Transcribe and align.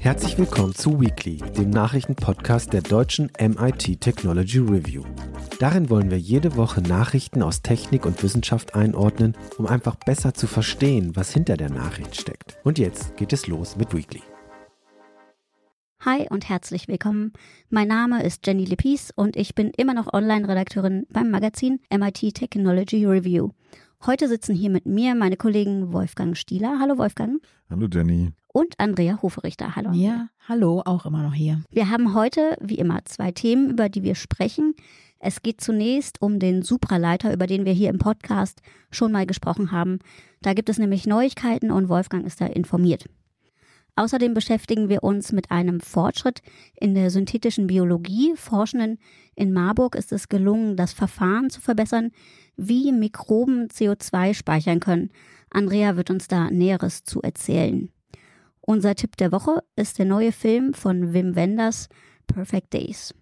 Herzlich 0.00 0.38
willkommen 0.38 0.74
zu 0.74 1.00
Weekly, 1.00 1.36
dem 1.56 1.70
Nachrichtenpodcast 1.70 2.72
der 2.72 2.82
deutschen 2.82 3.30
MIT 3.38 4.00
Technology 4.00 4.58
Review. 4.58 5.04
Darin 5.60 5.88
wollen 5.88 6.10
wir 6.10 6.18
jede 6.18 6.56
Woche 6.56 6.80
Nachrichten 6.80 7.42
aus 7.42 7.62
Technik 7.62 8.06
und 8.06 8.20
Wissenschaft 8.24 8.74
einordnen, 8.74 9.36
um 9.56 9.66
einfach 9.66 9.94
besser 9.94 10.34
zu 10.34 10.48
verstehen, 10.48 11.14
was 11.14 11.32
hinter 11.32 11.56
der 11.56 11.70
Nachricht 11.70 12.20
steckt. 12.20 12.58
Und 12.64 12.78
jetzt 12.78 13.16
geht 13.16 13.32
es 13.32 13.46
los 13.46 13.76
mit 13.76 13.94
Weekly. 13.94 14.22
Hi 16.00 16.26
und 16.30 16.48
herzlich 16.48 16.88
willkommen. 16.88 17.32
Mein 17.70 17.86
Name 17.86 18.24
ist 18.24 18.44
Jenny 18.46 18.64
Lepis 18.64 19.12
und 19.14 19.36
ich 19.36 19.54
bin 19.54 19.70
immer 19.76 19.94
noch 19.94 20.12
Online-Redakteurin 20.12 21.06
beim 21.10 21.30
Magazin 21.30 21.78
MIT 21.92 22.34
Technology 22.34 23.06
Review. 23.06 23.50
Heute 24.06 24.28
sitzen 24.28 24.54
hier 24.54 24.70
mit 24.70 24.86
mir 24.86 25.16
meine 25.16 25.36
Kollegen 25.36 25.92
Wolfgang 25.92 26.36
Stieler. 26.36 26.78
Hallo 26.78 26.98
Wolfgang. 26.98 27.42
Hallo 27.68 27.88
Jenny. 27.92 28.30
Und 28.46 28.78
Andrea 28.78 29.20
Hoferichter. 29.20 29.74
Hallo. 29.74 29.90
Ja, 29.92 30.28
hallo, 30.48 30.82
auch 30.84 31.04
immer 31.04 31.24
noch 31.24 31.34
hier. 31.34 31.62
Wir 31.70 31.90
haben 31.90 32.14
heute, 32.14 32.56
wie 32.60 32.76
immer, 32.76 33.04
zwei 33.06 33.32
Themen, 33.32 33.70
über 33.70 33.88
die 33.88 34.04
wir 34.04 34.14
sprechen. 34.14 34.74
Es 35.18 35.42
geht 35.42 35.60
zunächst 35.60 36.22
um 36.22 36.38
den 36.38 36.62
Supraleiter, 36.62 37.32
über 37.34 37.48
den 37.48 37.64
wir 37.64 37.72
hier 37.72 37.90
im 37.90 37.98
Podcast 37.98 38.62
schon 38.92 39.10
mal 39.10 39.26
gesprochen 39.26 39.72
haben. 39.72 39.98
Da 40.42 40.54
gibt 40.54 40.68
es 40.68 40.78
nämlich 40.78 41.08
Neuigkeiten 41.08 41.72
und 41.72 41.88
Wolfgang 41.88 42.24
ist 42.24 42.40
da 42.40 42.46
informiert. 42.46 43.06
Außerdem 43.98 44.32
beschäftigen 44.32 44.88
wir 44.88 45.02
uns 45.02 45.32
mit 45.32 45.50
einem 45.50 45.80
Fortschritt 45.80 46.40
in 46.76 46.94
der 46.94 47.10
synthetischen 47.10 47.66
Biologie. 47.66 48.32
Forschenden 48.36 49.00
in 49.34 49.52
Marburg 49.52 49.96
ist 49.96 50.12
es 50.12 50.28
gelungen, 50.28 50.76
das 50.76 50.92
Verfahren 50.92 51.50
zu 51.50 51.60
verbessern, 51.60 52.12
wie 52.56 52.92
Mikroben 52.92 53.66
CO2 53.66 54.34
speichern 54.34 54.78
können. 54.78 55.10
Andrea 55.50 55.96
wird 55.96 56.10
uns 56.10 56.28
da 56.28 56.48
Näheres 56.48 57.02
zu 57.02 57.22
erzählen. 57.22 57.90
Unser 58.60 58.94
Tipp 58.94 59.16
der 59.16 59.32
Woche 59.32 59.64
ist 59.74 59.98
der 59.98 60.06
neue 60.06 60.30
Film 60.30 60.74
von 60.74 61.12
Wim 61.12 61.34
Wenders, 61.34 61.88
Perfect 62.28 62.72
Days. 62.74 63.16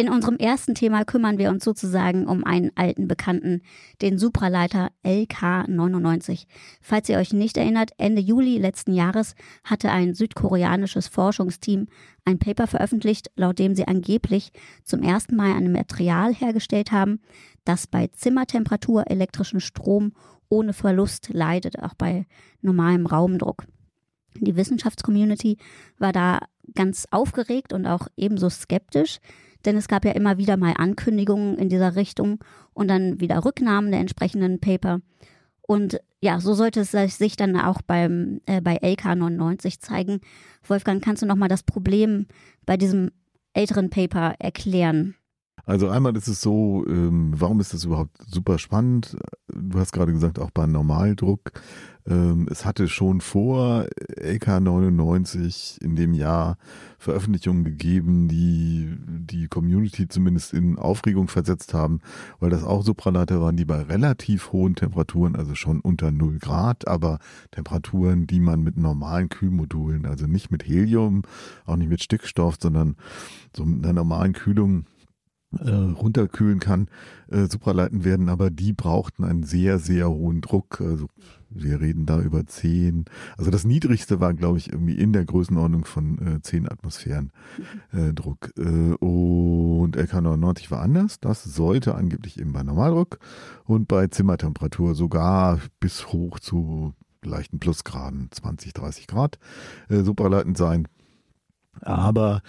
In 0.00 0.10
unserem 0.10 0.36
ersten 0.36 0.76
Thema 0.76 1.04
kümmern 1.04 1.38
wir 1.38 1.50
uns 1.50 1.64
sozusagen 1.64 2.28
um 2.28 2.44
einen 2.44 2.70
alten 2.76 3.08
Bekannten, 3.08 3.62
den 4.00 4.16
Supraleiter 4.16 4.92
LK99. 5.04 6.46
Falls 6.80 7.08
ihr 7.08 7.18
euch 7.18 7.32
nicht 7.32 7.56
erinnert, 7.56 7.90
Ende 7.98 8.20
Juli 8.20 8.58
letzten 8.58 8.94
Jahres 8.94 9.34
hatte 9.64 9.90
ein 9.90 10.14
südkoreanisches 10.14 11.08
Forschungsteam 11.08 11.88
ein 12.24 12.38
Paper 12.38 12.68
veröffentlicht, 12.68 13.32
laut 13.34 13.58
dem 13.58 13.74
sie 13.74 13.88
angeblich 13.88 14.52
zum 14.84 15.02
ersten 15.02 15.34
Mal 15.34 15.56
ein 15.56 15.72
Material 15.72 16.32
hergestellt 16.32 16.92
haben, 16.92 17.20
das 17.64 17.88
bei 17.88 18.06
Zimmertemperatur 18.06 19.10
elektrischen 19.10 19.58
Strom 19.58 20.12
ohne 20.48 20.74
Verlust 20.74 21.30
leidet, 21.32 21.82
auch 21.82 21.94
bei 21.94 22.28
normalem 22.62 23.04
Raumdruck. 23.04 23.64
Die 24.36 24.54
Wissenschaftscommunity 24.54 25.56
war 25.98 26.12
da 26.12 26.38
ganz 26.76 27.08
aufgeregt 27.10 27.72
und 27.72 27.84
auch 27.84 28.06
ebenso 28.16 28.48
skeptisch 28.48 29.18
denn 29.64 29.76
es 29.76 29.88
gab 29.88 30.04
ja 30.04 30.12
immer 30.12 30.38
wieder 30.38 30.56
mal 30.56 30.74
Ankündigungen 30.76 31.58
in 31.58 31.68
dieser 31.68 31.96
Richtung 31.96 32.38
und 32.72 32.88
dann 32.88 33.20
wieder 33.20 33.44
Rücknahmen 33.44 33.90
der 33.90 34.00
entsprechenden 34.00 34.60
Paper. 34.60 35.00
Und 35.62 36.00
ja, 36.20 36.40
so 36.40 36.54
sollte 36.54 36.80
es 36.80 37.18
sich 37.18 37.36
dann 37.36 37.58
auch 37.60 37.82
beim, 37.82 38.40
äh, 38.46 38.60
bei 38.60 38.78
LK99 38.78 39.80
zeigen. 39.80 40.20
Wolfgang, 40.66 41.02
kannst 41.02 41.22
du 41.22 41.26
nochmal 41.26 41.48
das 41.48 41.62
Problem 41.62 42.26
bei 42.66 42.76
diesem 42.76 43.10
älteren 43.52 43.90
Paper 43.90 44.34
erklären? 44.38 45.14
Also 45.68 45.90
einmal 45.90 46.16
ist 46.16 46.28
es 46.28 46.40
so, 46.40 46.86
ähm, 46.88 47.34
warum 47.36 47.60
ist 47.60 47.74
das 47.74 47.84
überhaupt 47.84 48.16
super 48.26 48.58
spannend? 48.58 49.18
Du 49.48 49.78
hast 49.78 49.92
gerade 49.92 50.14
gesagt, 50.14 50.38
auch 50.38 50.50
bei 50.50 50.66
Normaldruck. 50.66 51.52
Ähm, 52.06 52.46
es 52.50 52.64
hatte 52.64 52.88
schon 52.88 53.20
vor 53.20 53.84
LK99 54.18 55.82
in 55.82 55.94
dem 55.94 56.14
Jahr 56.14 56.56
Veröffentlichungen 56.96 57.64
gegeben, 57.64 58.28
die 58.28 58.96
die 59.06 59.46
Community 59.48 60.08
zumindest 60.08 60.54
in 60.54 60.78
Aufregung 60.78 61.28
versetzt 61.28 61.74
haben, 61.74 62.00
weil 62.40 62.48
das 62.48 62.64
auch 62.64 62.82
Supraleiter 62.82 63.42
waren, 63.42 63.58
die 63.58 63.66
bei 63.66 63.82
relativ 63.82 64.52
hohen 64.52 64.74
Temperaturen, 64.74 65.36
also 65.36 65.54
schon 65.54 65.80
unter 65.80 66.10
0 66.10 66.38
Grad, 66.38 66.88
aber 66.88 67.18
Temperaturen, 67.50 68.26
die 68.26 68.40
man 68.40 68.62
mit 68.62 68.78
normalen 68.78 69.28
Kühlmodulen, 69.28 70.06
also 70.06 70.26
nicht 70.26 70.50
mit 70.50 70.66
Helium, 70.66 71.24
auch 71.66 71.76
nicht 71.76 71.90
mit 71.90 72.02
Stickstoff, 72.02 72.56
sondern 72.58 72.96
so 73.54 73.66
mit 73.66 73.84
einer 73.84 73.92
normalen 73.92 74.32
Kühlung 74.32 74.86
äh, 75.56 75.70
runterkühlen 75.70 76.60
kann, 76.60 76.88
äh, 77.28 77.46
supraleiten 77.46 78.04
werden, 78.04 78.28
aber 78.28 78.50
die 78.50 78.72
brauchten 78.72 79.24
einen 79.24 79.44
sehr, 79.44 79.78
sehr 79.78 80.10
hohen 80.10 80.40
Druck. 80.40 80.80
Also 80.80 81.08
wir 81.50 81.80
reden 81.80 82.04
da 82.04 82.20
über 82.20 82.46
10. 82.46 83.06
Also 83.38 83.50
das 83.50 83.64
niedrigste 83.64 84.20
war, 84.20 84.34
glaube 84.34 84.58
ich, 84.58 84.70
irgendwie 84.70 84.94
in 84.94 85.12
der 85.12 85.24
Größenordnung 85.24 85.84
von 85.84 86.36
äh, 86.36 86.42
10 86.42 86.70
Atmosphären 86.70 87.32
äh, 87.92 88.12
Druck. 88.12 88.50
Äh, 88.58 88.94
und 89.00 89.96
LK99 89.96 90.70
war 90.70 90.82
anders. 90.82 91.20
Das 91.20 91.44
sollte 91.44 91.94
angeblich 91.94 92.38
eben 92.38 92.52
bei 92.52 92.62
Normaldruck 92.62 93.18
und 93.64 93.88
bei 93.88 94.08
Zimmertemperatur 94.08 94.94
sogar 94.94 95.60
bis 95.80 96.08
hoch 96.08 96.38
zu 96.40 96.92
leichten 97.24 97.58
Plusgraden, 97.58 98.28
20, 98.30 98.74
30 98.74 99.06
Grad, 99.06 99.38
äh, 99.88 100.02
supraleitend 100.02 100.56
sein. 100.56 100.86
Aber 101.80 102.42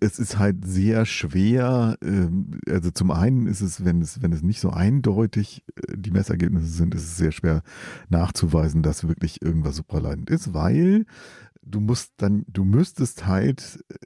es 0.00 0.18
ist 0.18 0.38
halt 0.38 0.64
sehr 0.66 1.06
schwer. 1.06 1.96
Ähm, 2.02 2.60
also 2.68 2.90
zum 2.90 3.10
einen 3.10 3.46
ist 3.46 3.60
es, 3.60 3.84
wenn 3.84 4.00
es, 4.00 4.22
wenn 4.22 4.32
es 4.32 4.42
nicht 4.42 4.60
so 4.60 4.70
eindeutig 4.70 5.64
äh, 5.76 5.96
die 5.96 6.10
Messergebnisse 6.10 6.66
sind, 6.66 6.94
ist 6.94 7.02
es 7.02 7.16
sehr 7.16 7.32
schwer 7.32 7.62
nachzuweisen, 8.08 8.82
dass 8.82 9.08
wirklich 9.08 9.42
irgendwas 9.42 9.76
supraleitend 9.76 10.30
ist, 10.30 10.54
weil 10.54 11.06
du 11.62 11.80
musst 11.80 12.12
dann, 12.18 12.44
du 12.48 12.64
müsstest 12.64 13.26
halt 13.26 13.84
äh, 13.88 13.96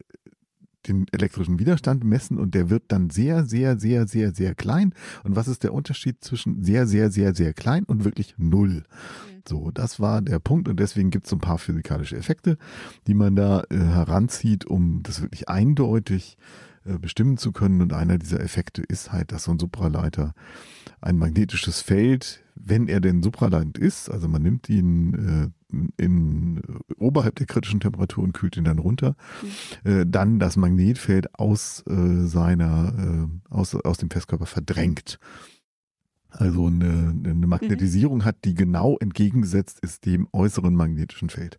den 0.88 1.06
elektrischen 1.12 1.58
Widerstand 1.58 2.04
messen 2.04 2.38
und 2.38 2.54
der 2.54 2.70
wird 2.70 2.84
dann 2.88 3.10
sehr, 3.10 3.44
sehr, 3.44 3.78
sehr, 3.78 4.06
sehr, 4.06 4.34
sehr 4.34 4.54
klein. 4.54 4.94
Und 5.24 5.36
was 5.36 5.48
ist 5.48 5.62
der 5.62 5.74
Unterschied 5.74 6.22
zwischen 6.22 6.62
sehr, 6.62 6.86
sehr, 6.86 7.10
sehr, 7.10 7.34
sehr 7.34 7.52
klein 7.52 7.84
und 7.84 8.04
wirklich 8.04 8.34
null? 8.38 8.84
Mhm. 8.84 9.42
So, 9.48 9.70
das 9.70 10.00
war 10.00 10.22
der 10.22 10.38
Punkt 10.38 10.68
und 10.68 10.80
deswegen 10.80 11.10
gibt 11.10 11.26
es 11.26 11.30
so 11.30 11.36
ein 11.36 11.40
paar 11.40 11.58
physikalische 11.58 12.16
Effekte, 12.16 12.58
die 13.06 13.14
man 13.14 13.36
da 13.36 13.62
äh, 13.70 13.76
heranzieht, 13.76 14.64
um 14.64 15.02
das 15.02 15.22
wirklich 15.22 15.48
eindeutig 15.48 16.36
äh, 16.84 16.98
bestimmen 16.98 17.36
zu 17.36 17.52
können. 17.52 17.80
Und 17.80 17.92
einer 17.92 18.18
dieser 18.18 18.40
Effekte 18.40 18.82
ist 18.82 19.12
halt, 19.12 19.32
dass 19.32 19.44
so 19.44 19.52
ein 19.52 19.58
Supraleiter 19.58 20.34
ein 21.00 21.18
magnetisches 21.18 21.80
Feld, 21.80 22.42
wenn 22.54 22.88
er 22.88 23.00
denn 23.00 23.22
supraleitend 23.22 23.78
ist, 23.78 24.10
also 24.10 24.28
man 24.28 24.42
nimmt 24.42 24.68
ihn 24.68 25.14
äh, 25.14 25.55
in 25.96 26.62
oberhalb 26.96 27.36
der 27.36 27.46
kritischen 27.46 27.80
Temperatur 27.80 28.22
und 28.24 28.32
kühlt 28.32 28.56
ihn 28.56 28.64
dann 28.64 28.78
runter, 28.78 29.16
mhm. 29.84 29.90
äh, 29.90 30.06
dann 30.06 30.38
das 30.38 30.56
Magnetfeld 30.56 31.38
aus 31.38 31.82
äh, 31.88 32.26
seiner 32.26 33.28
äh, 33.28 33.52
aus, 33.52 33.74
aus 33.74 33.98
dem 33.98 34.10
Festkörper 34.10 34.46
verdrängt 34.46 35.18
also 36.30 36.66
eine, 36.66 37.14
eine 37.24 37.46
Magnetisierung 37.46 38.18
mhm. 38.18 38.24
hat, 38.24 38.36
die 38.44 38.54
genau 38.54 38.96
entgegengesetzt 38.98 39.80
ist 39.80 40.06
dem 40.06 40.28
äußeren 40.32 40.74
magnetischen 40.74 41.30
Feld. 41.30 41.58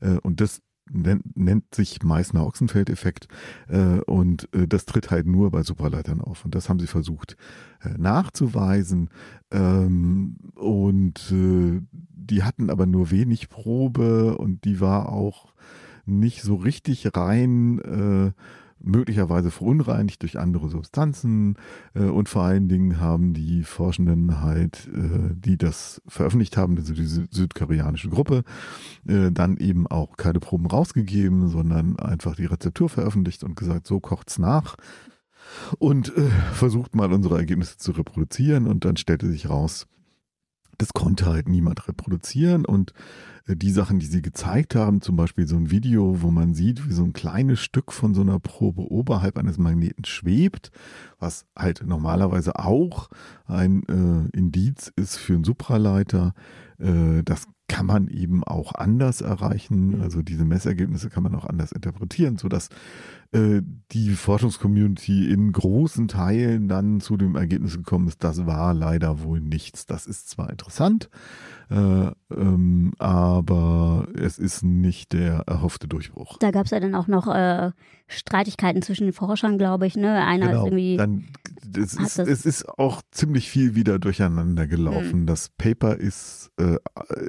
Äh, 0.00 0.18
und 0.22 0.40
das 0.40 0.62
nennt, 0.90 1.36
nennt 1.36 1.74
sich 1.74 2.02
Meißner 2.02 2.46
Ochsenfeld-Effekt 2.46 3.28
äh, 3.68 4.00
und 4.00 4.48
äh, 4.54 4.66
das 4.66 4.84
tritt 4.86 5.10
halt 5.10 5.26
nur 5.26 5.50
bei 5.50 5.62
Supraleitern 5.62 6.20
auf. 6.20 6.44
Und 6.44 6.54
das 6.54 6.68
haben 6.68 6.80
sie 6.80 6.86
versucht 6.86 7.36
nachzuweisen. 7.98 9.10
Ähm, 9.50 10.36
und 10.54 11.30
die 11.30 12.42
hatten 12.42 12.70
aber 12.70 12.86
nur 12.86 13.10
wenig 13.10 13.50
Probe 13.50 14.38
und 14.38 14.64
die 14.64 14.80
war 14.80 15.10
auch 15.10 15.52
nicht 16.06 16.40
so 16.40 16.54
richtig 16.54 17.14
rein 17.14 18.32
möglicherweise 18.84 19.50
verunreinigt 19.50 20.22
durch 20.22 20.38
andere 20.38 20.68
Substanzen 20.68 21.56
äh, 21.94 22.04
und 22.04 22.28
vor 22.28 22.42
allen 22.42 22.68
Dingen 22.68 23.00
haben 23.00 23.34
die 23.34 23.62
Forschenden 23.62 24.40
halt, 24.40 24.88
äh, 24.94 25.34
die 25.34 25.56
das 25.56 26.02
veröffentlicht 26.06 26.56
haben, 26.56 26.76
also 26.76 26.94
diese 26.94 27.26
südkoreanische 27.30 28.08
Gruppe, 28.08 28.44
äh, 29.06 29.30
dann 29.30 29.56
eben 29.56 29.86
auch 29.86 30.16
keine 30.16 30.40
Proben 30.40 30.66
rausgegeben, 30.66 31.48
sondern 31.48 31.98
einfach 31.98 32.36
die 32.36 32.46
Rezeptur 32.46 32.88
veröffentlicht 32.88 33.44
und 33.44 33.56
gesagt, 33.56 33.86
so 33.86 34.00
kocht's 34.00 34.38
nach. 34.38 34.76
Und 35.78 36.16
äh, 36.16 36.28
versucht 36.52 36.94
mal 36.94 37.12
unsere 37.12 37.38
Ergebnisse 37.38 37.76
zu 37.76 37.92
reproduzieren. 37.92 38.66
Und 38.66 38.84
dann 38.84 38.96
stellte 38.96 39.28
sich 39.28 39.48
raus, 39.48 39.86
das 40.78 40.92
konnte 40.92 41.26
halt 41.26 41.48
niemand 41.48 41.86
reproduzieren. 41.88 42.64
Und 42.64 42.92
die 43.46 43.70
Sachen, 43.70 43.98
die 43.98 44.06
sie 44.06 44.22
gezeigt 44.22 44.74
haben, 44.74 45.02
zum 45.02 45.16
Beispiel 45.16 45.46
so 45.46 45.56
ein 45.56 45.70
Video, 45.70 46.22
wo 46.22 46.30
man 46.30 46.54
sieht, 46.54 46.88
wie 46.88 46.94
so 46.94 47.04
ein 47.04 47.12
kleines 47.12 47.60
Stück 47.60 47.92
von 47.92 48.14
so 48.14 48.22
einer 48.22 48.38
Probe 48.38 48.90
oberhalb 48.90 49.36
eines 49.36 49.58
Magneten 49.58 50.04
schwebt, 50.04 50.70
was 51.18 51.44
halt 51.54 51.84
normalerweise 51.86 52.58
auch 52.58 53.10
ein 53.46 53.82
äh, 53.84 54.36
Indiz 54.36 54.92
ist 54.96 55.16
für 55.16 55.34
einen 55.34 55.44
Supraleiter, 55.44 56.34
äh, 56.78 57.22
das 57.22 57.46
kann 57.66 57.86
man 57.86 58.08
eben 58.08 58.44
auch 58.44 58.74
anders 58.74 59.20
erreichen. 59.20 59.96
Mhm. 59.96 60.02
Also 60.02 60.22
diese 60.22 60.44
Messergebnisse 60.44 61.08
kann 61.08 61.22
man 61.22 61.34
auch 61.34 61.46
anders 61.46 61.72
interpretieren, 61.72 62.36
sodass 62.36 62.68
äh, 63.32 63.62
die 63.92 64.10
Forschungscommunity 64.10 65.30
in 65.30 65.50
großen 65.50 66.08
Teilen 66.08 66.68
dann 66.68 67.00
zu 67.00 67.16
dem 67.16 67.36
Ergebnis 67.36 67.76
gekommen 67.76 68.06
ist, 68.06 68.22
das 68.22 68.46
war 68.46 68.74
leider 68.74 69.22
wohl 69.22 69.40
nichts. 69.40 69.86
Das 69.86 70.06
ist 70.06 70.28
zwar 70.28 70.50
interessant, 70.50 71.08
äh, 71.70 72.10
ähm, 72.30 72.92
aber 72.98 73.33
es 74.14 74.38
ist 74.38 74.62
nicht 74.62 75.12
der 75.12 75.44
erhoffte 75.46 75.88
Durchbruch. 75.88 76.38
Da 76.38 76.50
gab 76.50 76.66
es 76.66 76.70
ja 76.70 76.80
dann 76.80 76.94
auch 76.94 77.06
noch 77.06 77.26
äh, 77.26 77.70
Streitigkeiten 78.06 78.82
zwischen 78.82 79.04
den 79.04 79.12
Forschern, 79.12 79.58
glaube 79.58 79.86
ich. 79.86 79.96
Ne? 79.96 80.24
Einer 80.24 80.46
ist 80.46 80.50
Genau, 80.54 80.66
irgendwie. 80.66 80.96
dann, 80.96 81.24
es, 81.76 81.94
ist, 81.94 82.18
es 82.18 82.46
ist 82.46 82.68
auch 82.68 83.02
ziemlich 83.10 83.50
viel 83.50 83.74
wieder 83.74 83.98
durcheinander 83.98 84.66
gelaufen. 84.66 85.20
Hm. 85.20 85.26
Das 85.26 85.48
Paper 85.48 85.96
ist 85.96 86.50
äh, 86.58 86.76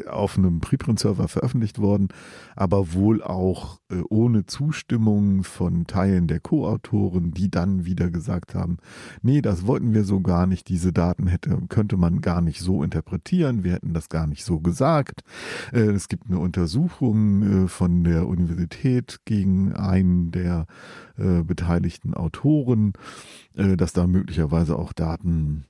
auf 0.08 0.38
einem 0.38 0.60
Preprint-Server 0.60 1.28
veröffentlicht 1.28 1.80
worden, 1.80 2.10
aber 2.56 2.94
wohl 2.94 3.24
auch 3.24 3.80
äh, 3.90 4.02
ohne 4.10 4.46
Zustimmung 4.46 5.44
von 5.44 5.88
Teilen 5.88 6.28
der 6.28 6.40
Co-Autoren, 6.40 7.32
die 7.32 7.50
dann 7.50 7.86
wieder 7.86 8.12
gesagt 8.12 8.54
haben, 8.54 8.78
nee, 9.22 9.42
das 9.42 9.66
wollten 9.66 9.94
wir 9.94 10.04
so 10.04 10.22
gar 10.22 10.46
nicht, 10.46 10.68
diese 10.68 10.94
Daten 10.94 11.28
hätte, 11.28 11.58
könnte 11.70 11.98
man 11.98 12.22
gar 12.22 12.42
nicht 12.42 12.60
so 12.60 12.84
interpretieren, 12.84 13.64
wir 13.64 13.74
hätten 13.74 13.94
das 13.94 14.10
gar 14.10 14.28
nicht 14.28 14.44
so 14.46 14.60
gesagt. 14.60 15.22
Äh, 15.72 15.80
es 15.80 16.08
gibt 16.08 16.28
eine 16.28 16.40
Untersuchung 16.40 17.66
äh, 17.66 17.68
von 17.68 18.04
der 18.04 18.28
Universität 18.28 19.22
gegen 19.26 19.74
einen 19.74 20.32
der 20.32 20.65
äh, 21.18 21.44
beteiligten 21.44 22.14
Autoren, 22.14 22.94
äh, 23.56 23.78
dass 23.78 23.94
da 23.94 24.08
möglicherweise 24.08 24.78
auch 24.78 24.94
Daten 24.94 25.66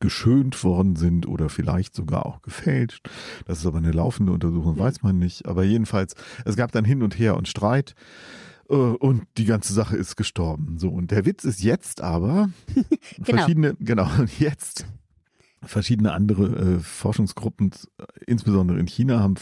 geschönt 0.00 0.62
worden 0.62 0.96
sind 0.96 1.26
oder 1.26 1.48
vielleicht 1.48 1.94
sogar 1.94 2.26
auch 2.26 2.42
gefälscht. 2.42 3.08
Das 3.46 3.58
ist 3.60 3.66
aber 3.66 3.78
eine 3.78 3.92
laufende 3.92 4.32
Untersuchung, 4.32 4.78
weiß 4.78 5.02
man 5.02 5.18
nicht. 5.18 5.46
Aber 5.46 5.64
jedenfalls, 5.64 6.14
es 6.44 6.56
gab 6.56 6.72
dann 6.72 6.84
hin 6.84 7.02
und 7.02 7.18
her 7.18 7.36
und 7.36 7.48
Streit 7.48 7.94
äh, 8.68 8.74
und 8.74 9.22
die 9.38 9.46
ganze 9.46 9.72
Sache 9.72 9.96
ist 9.96 10.16
gestorben. 10.16 10.78
So, 10.78 10.90
und 10.90 11.10
der 11.10 11.24
Witz 11.24 11.44
ist 11.44 11.62
jetzt 11.62 12.02
aber, 12.02 12.50
Genau. 13.16 13.38
verschiedene, 13.38 13.74
genau, 13.80 14.08
jetzt 14.38 14.86
verschiedene 15.62 16.12
andere 16.12 16.76
äh, 16.76 16.78
Forschungsgruppen, 16.78 17.72
äh, 17.98 18.04
insbesondere 18.26 18.78
in 18.78 18.86
China, 18.86 19.20
haben 19.20 19.36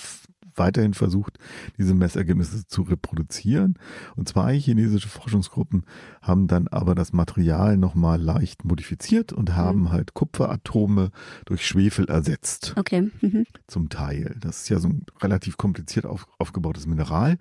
weiterhin 0.57 0.95
versucht, 0.95 1.39
diese 1.79 1.95
Messergebnisse 1.95 2.67
zu 2.67 2.83
reproduzieren. 2.83 3.79
Und 4.17 4.29
zwei 4.29 4.59
chinesische 4.59 5.09
Forschungsgruppen 5.09 5.85
haben 6.23 6.47
dann 6.47 6.69
aber 6.69 6.95
das 6.95 7.13
Material 7.13 7.77
nochmal 7.77 8.21
leicht 8.21 8.65
modifiziert 8.65 9.33
und 9.33 9.55
haben 9.57 9.83
Mhm. 9.83 9.93
halt 9.93 10.15
Kupferatome 10.15 11.11
durch 11.47 11.67
Schwefel 11.67 12.07
ersetzt 12.09 12.75
Okay. 12.77 13.11
Mhm. 13.21 13.47
zum 13.67 13.89
Teil. 13.89 14.37
Das 14.41 14.63
ist 14.63 14.69
ja 14.69 14.79
so 14.79 14.89
ein 14.89 15.05
relativ 15.23 15.57
kompliziert 15.57 16.07
auf, 16.07 16.27
aufgebautes 16.39 16.87
Mineral. 16.87 17.39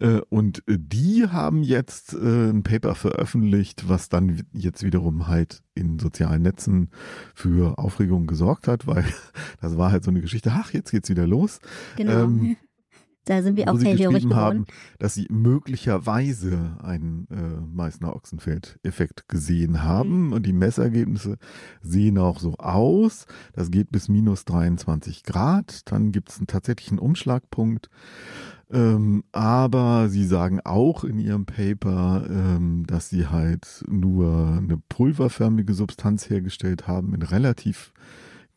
Äh, 0.00 0.20
und 0.28 0.62
äh, 0.68 0.76
die 0.78 1.26
haben 1.28 1.62
jetzt 1.62 2.14
äh, 2.14 2.50
ein 2.50 2.62
Paper 2.62 2.94
veröffentlicht, 2.94 3.88
was 3.88 4.08
dann 4.08 4.42
jetzt 4.52 4.82
wiederum 4.82 5.26
halt 5.28 5.62
in 5.74 5.98
sozialen 5.98 6.42
Netzen 6.42 6.90
für 7.34 7.78
Aufregung 7.78 8.26
gesorgt 8.26 8.66
hat, 8.66 8.86
weil 8.86 9.04
das 9.60 9.76
war 9.76 9.92
halt 9.92 10.04
so 10.04 10.10
eine 10.10 10.20
Geschichte, 10.20 10.52
ach, 10.52 10.72
jetzt 10.72 10.90
geht's 10.90 11.10
wieder 11.10 11.26
los. 11.26 11.60
Genau. 11.96 12.24
Ähm, 12.24 12.56
da 13.28 13.42
sind 13.42 13.56
wir 13.56 13.70
auch 13.70 13.78
hellhörig 13.78 14.24
geworden. 14.24 14.36
haben, 14.36 14.64
dass 14.98 15.14
sie 15.14 15.26
möglicherweise 15.30 16.76
einen 16.82 17.28
äh, 17.30 17.60
Meißner-Ochsenfeld-Effekt 17.74 19.28
gesehen 19.28 19.82
haben. 19.82 20.32
Und 20.32 20.46
die 20.46 20.52
Messergebnisse 20.52 21.36
sehen 21.82 22.18
auch 22.18 22.40
so 22.40 22.54
aus. 22.54 23.26
Das 23.52 23.70
geht 23.70 23.90
bis 23.90 24.08
minus 24.08 24.44
23 24.46 25.24
Grad. 25.24 25.90
Dann 25.90 26.10
gibt 26.10 26.30
es 26.30 26.38
einen 26.38 26.46
tatsächlichen 26.46 26.98
Umschlagpunkt. 26.98 27.90
Ähm, 28.70 29.24
aber 29.32 30.08
sie 30.08 30.26
sagen 30.26 30.60
auch 30.64 31.04
in 31.04 31.18
ihrem 31.18 31.46
Paper, 31.46 32.26
ähm, 32.28 32.84
dass 32.86 33.08
sie 33.08 33.26
halt 33.26 33.84
nur 33.88 34.58
eine 34.58 34.78
pulverförmige 34.88 35.72
Substanz 35.74 36.28
hergestellt 36.28 36.86
haben 36.86 37.14
in 37.14 37.22
relativ 37.22 37.92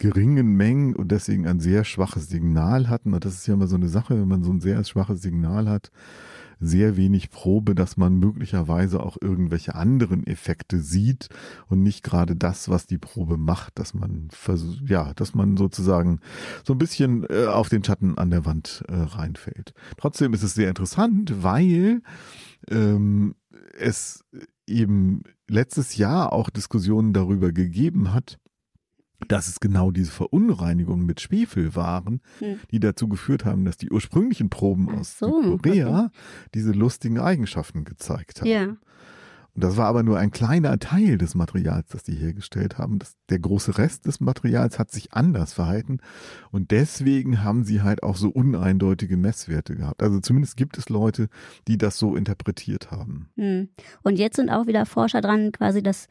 geringen 0.01 0.56
Mengen 0.56 0.95
und 0.95 1.12
deswegen 1.12 1.45
ein 1.45 1.59
sehr 1.59 1.83
schwaches 1.83 2.27
Signal 2.27 2.89
hatten. 2.89 3.13
Und 3.13 3.24
das 3.24 3.36
ist 3.36 3.45
ja 3.45 3.53
immer 3.53 3.68
so 3.68 3.75
eine 3.75 3.88
Sache, 3.88 4.19
wenn 4.19 4.27
man 4.27 4.44
so 4.44 4.51
ein 4.51 4.59
sehr 4.59 4.83
schwaches 4.83 5.21
Signal 5.21 5.69
hat, 5.69 5.92
sehr 6.59 6.98
wenig 6.98 7.30
Probe, 7.30 7.75
dass 7.75 7.98
man 7.98 8.18
möglicherweise 8.18 9.03
auch 9.03 9.18
irgendwelche 9.21 9.75
anderen 9.75 10.25
Effekte 10.25 10.80
sieht 10.80 11.30
und 11.68 11.83
nicht 11.83 12.03
gerade 12.03 12.36
das, 12.36 12.68
was 12.68 12.88
die 12.88 12.98
Probe 12.98 13.38
macht, 13.38 13.77
dass 13.77 13.94
man 13.94 14.30
ja, 14.88 15.13
dass 15.13 15.36
man 15.36 15.56
sozusagen 15.56 16.19
so 16.63 16.74
ein 16.74 16.80
bisschen 16.80 17.27
äh, 17.30 17.45
auf 17.45 17.69
den 17.69 17.83
Schatten 17.83 18.18
an 18.18 18.31
der 18.31 18.44
Wand 18.44 18.83
äh, 18.88 18.95
reinfällt. 18.95 19.75
Trotzdem 19.97 20.33
ist 20.33 20.42
es 20.42 20.56
sehr 20.56 20.69
interessant, 20.69 21.44
weil 21.44 22.01
ähm, 22.71 23.36
es 23.77 24.25
eben 24.65 25.21
letztes 25.47 25.95
Jahr 25.95 26.33
auch 26.33 26.50
Diskussionen 26.50 27.13
darüber 27.13 27.51
gegeben 27.51 28.13
hat, 28.13 28.39
dass 29.27 29.47
es 29.47 29.59
genau 29.59 29.91
diese 29.91 30.12
Verunreinigungen 30.12 31.06
mit 31.06 31.21
Schwefel 31.21 31.75
waren, 31.75 32.21
Hm. 32.39 32.59
die 32.71 32.79
dazu 32.79 33.07
geführt 33.07 33.45
haben, 33.45 33.65
dass 33.65 33.77
die 33.77 33.89
ursprünglichen 33.89 34.50
Proben 34.50 34.89
aus 34.89 35.18
so, 35.18 35.41
Südkorea 35.41 36.12
diese 36.53 36.71
lustigen 36.71 37.19
Eigenschaften 37.19 37.83
gezeigt 37.83 38.41
haben. 38.41 38.50
Ja. 38.50 38.77
Und 39.53 39.65
das 39.65 39.75
war 39.75 39.88
aber 39.88 40.01
nur 40.01 40.18
ein 40.18 40.31
kleiner 40.31 40.79
Teil 40.79 41.18
des 41.18 41.35
Materials, 41.35 41.89
das 41.89 42.03
die 42.03 42.15
hergestellt 42.15 42.77
haben. 42.77 43.00
Das, 43.00 43.18
der 43.29 43.39
große 43.39 43.77
Rest 43.77 44.06
des 44.06 44.21
Materials 44.21 44.79
hat 44.79 44.91
sich 44.91 45.12
anders 45.12 45.51
verhalten 45.51 46.00
und 46.51 46.71
deswegen 46.71 47.44
haben 47.44 47.65
sie 47.65 47.81
halt 47.81 48.01
auch 48.01 48.15
so 48.15 48.29
uneindeutige 48.29 49.18
Messwerte 49.18 49.75
gehabt. 49.75 50.01
Also 50.03 50.21
zumindest 50.21 50.56
gibt 50.56 50.77
es 50.77 50.88
Leute, 50.88 51.27
die 51.68 51.77
das 51.77 51.97
so 51.97 52.15
interpretiert 52.15 52.91
haben. 52.91 53.29
Hm. 53.35 53.68
Und 54.03 54.18
jetzt 54.18 54.38
sind 54.38 54.50
auch 54.50 54.68
wieder 54.68 54.85
Forscher 54.85 55.19
dran, 55.19 55.51
quasi 55.51 55.83
das 55.83 56.07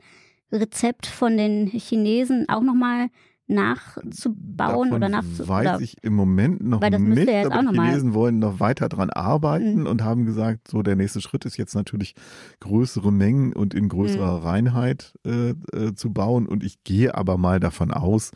Rezept 0.52 1.06
von 1.06 1.37
den 1.37 1.67
Chinesen 1.67 2.49
auch 2.49 2.62
nochmal 2.62 3.08
nachzubauen 3.47 4.56
Davon 4.56 4.93
oder 4.93 5.08
nachzu 5.08 5.49
weiß 5.49 5.69
oder 5.69 5.81
ich 5.81 5.97
im 6.02 6.14
Moment 6.14 6.62
noch 6.62 6.81
weil 6.81 6.91
das 6.91 7.00
nicht, 7.00 7.26
ja 7.26 7.32
jetzt 7.43 7.47
aber 7.50 7.69
auch 7.69 7.73
die 7.73 7.79
Chinesen 7.81 8.14
wollen 8.14 8.38
noch 8.38 8.61
weiter 8.61 8.88
dran 8.88 9.11
arbeiten 9.11 9.81
Mhm. 9.81 9.87
und 9.87 10.05
haben 10.05 10.25
gesagt, 10.25 10.69
so 10.69 10.82
der 10.82 10.94
nächste 10.97 11.20
Schritt 11.20 11.44
ist 11.44 11.56
jetzt 11.56 11.75
natürlich 11.75 12.14
größere 12.61 13.12
Mengen 13.12 13.52
und 13.52 13.75
in 13.75 13.88
größerer 13.88 14.38
Mhm. 14.38 14.44
Reinheit 14.47 15.14
äh, 15.26 15.50
äh, 15.50 15.94
zu 15.94 16.12
bauen 16.12 16.47
und 16.47 16.62
ich 16.64 16.85
gehe 16.85 17.14
aber 17.14 17.37
mal 17.38 17.58
davon 17.61 17.91
aus, 17.91 18.31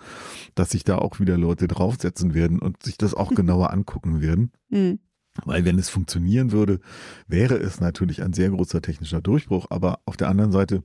dass 0.56 0.70
sich 0.70 0.82
da 0.84 0.99
auch 0.99 1.20
wieder 1.20 1.38
Leute 1.38 1.69
draufsetzen 1.69 2.34
werden 2.34 2.58
und 2.58 2.82
sich 2.82 2.99
das 2.99 3.14
auch 3.14 3.31
genauer 3.37 3.72
angucken 3.72 4.20
werden. 4.20 4.50
Hm. 4.70 4.99
Weil 5.44 5.64
wenn 5.64 5.78
es 5.81 5.88
funktionieren 5.88 6.52
würde, 6.52 6.78
wäre 7.26 7.56
es 7.56 7.81
natürlich 7.81 8.22
ein 8.22 8.32
sehr 8.32 8.50
großer 8.50 8.81
technischer 8.82 9.20
Durchbruch. 9.20 9.66
Aber 9.70 9.99
auf 10.06 10.16
der 10.16 10.28
anderen 10.28 10.52
Seite 10.52 10.84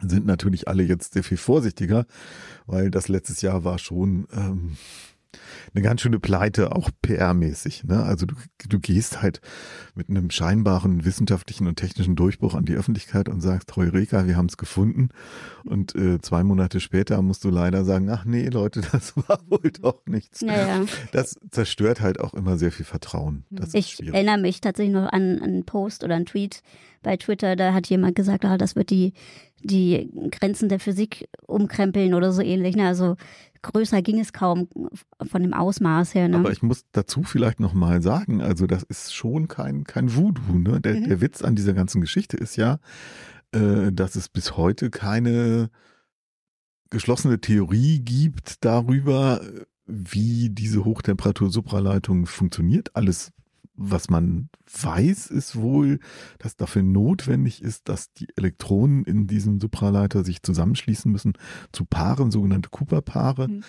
sind 0.00 0.26
natürlich 0.26 0.68
alle 0.68 0.82
jetzt 0.82 1.14
sehr 1.14 1.24
viel 1.24 1.38
vorsichtiger, 1.38 2.06
weil 2.66 2.90
das 2.90 3.08
letztes 3.08 3.42
Jahr 3.42 3.64
war 3.64 3.78
schon 3.78 4.26
ähm, 4.32 4.76
eine 5.74 5.82
ganz 5.82 6.00
schöne 6.00 6.18
Pleite, 6.18 6.74
auch 6.74 6.90
PR-mäßig. 7.04 7.86
Ne? 7.86 8.02
Also 8.02 8.26
du, 8.26 8.34
du 8.68 8.78
gehst 8.78 9.22
halt 9.22 9.40
mit 9.94 10.08
einem 10.08 10.30
scheinbaren 10.30 11.04
wissenschaftlichen 11.04 11.66
und 11.66 11.76
technischen 11.76 12.16
Durchbruch 12.16 12.54
an 12.54 12.64
die 12.64 12.74
Öffentlichkeit 12.74 13.28
und 13.28 13.40
sagst, 13.40 13.74
Heureka, 13.76 14.26
wir 14.26 14.36
haben 14.36 14.46
es 14.46 14.56
gefunden. 14.56 15.10
Und 15.64 15.94
äh, 15.94 16.20
zwei 16.20 16.44
Monate 16.44 16.80
später 16.80 17.20
musst 17.22 17.44
du 17.44 17.50
leider 17.50 17.84
sagen, 17.84 18.08
ach 18.10 18.24
nee, 18.24 18.48
Leute, 18.48 18.80
das 18.92 19.16
war 19.16 19.40
wohl 19.48 19.70
doch 19.80 20.00
nichts. 20.06 20.42
Naja. 20.42 20.84
Das 21.12 21.38
zerstört 21.50 22.00
halt 22.00 22.20
auch 22.20 22.34
immer 22.34 22.56
sehr 22.56 22.72
viel 22.72 22.86
Vertrauen. 22.86 23.44
Das 23.50 23.74
Ich 23.74 24.02
erinnere 24.06 24.38
mich 24.38 24.60
tatsächlich 24.60 24.94
noch 24.94 25.12
an 25.12 25.40
einen 25.40 25.64
Post 25.64 26.04
oder 26.04 26.14
einen 26.14 26.26
Tweet 26.26 26.62
bei 27.02 27.16
Twitter, 27.16 27.56
da 27.56 27.72
hat 27.74 27.88
jemand 27.88 28.14
gesagt, 28.16 28.44
ah, 28.44 28.58
das 28.58 28.76
wird 28.76 28.90
die, 28.90 29.12
die 29.62 30.10
Grenzen 30.30 30.68
der 30.68 30.80
Physik 30.80 31.28
umkrempeln 31.46 32.14
oder 32.14 32.32
so 32.32 32.42
ähnlich. 32.42 32.76
Ne? 32.76 32.86
Also 32.86 33.16
größer 33.62 34.02
ging 34.02 34.18
es 34.20 34.32
kaum 34.32 34.68
von 35.26 35.42
dem 35.42 35.52
Ausmaß 35.54 36.14
her. 36.14 36.28
Ne? 36.28 36.36
Aber 36.38 36.52
ich 36.52 36.62
muss 36.62 36.84
dazu 36.92 37.22
vielleicht 37.22 37.60
noch 37.60 37.74
mal 37.74 38.02
sagen, 38.02 38.40
also 38.42 38.66
das 38.66 38.82
ist 38.82 39.14
schon 39.14 39.48
kein, 39.48 39.84
kein 39.84 40.14
Voodoo. 40.14 40.58
Ne? 40.58 40.80
Der, 40.80 40.94
Mhm. 40.94 41.08
der 41.08 41.20
Witz 41.20 41.42
an 41.42 41.54
dieser 41.56 41.72
ganzen 41.74 42.00
Geschichte 42.00 42.36
ist 42.36 42.56
ja, 42.56 42.78
äh, 43.52 43.90
dass 43.92 44.16
es 44.16 44.28
bis 44.28 44.56
heute 44.56 44.90
keine 44.90 45.70
geschlossene 46.90 47.40
Theorie 47.40 48.00
gibt 48.00 48.64
darüber, 48.64 49.40
wie 49.86 50.50
diese 50.50 50.84
Hochtemperatur-Supraleitung 50.84 52.26
funktioniert. 52.26 52.94
Alles, 52.94 53.32
was 53.78 54.10
man 54.10 54.50
weiß, 54.80 55.28
ist 55.28 55.56
wohl, 55.56 56.00
dass 56.38 56.56
dafür 56.56 56.82
notwendig 56.82 57.62
ist, 57.62 57.88
dass 57.88 58.12
die 58.12 58.26
Elektronen 58.36 59.04
in 59.04 59.28
diesem 59.28 59.60
Supraleiter 59.60 60.24
sich 60.24 60.42
zusammenschließen 60.42 61.10
müssen 61.10 61.34
zu 61.72 61.84
Paaren, 61.84 62.32
sogenannte 62.32 62.68
Cooper-Paare. 62.70 63.48
Mhm. 63.48 63.64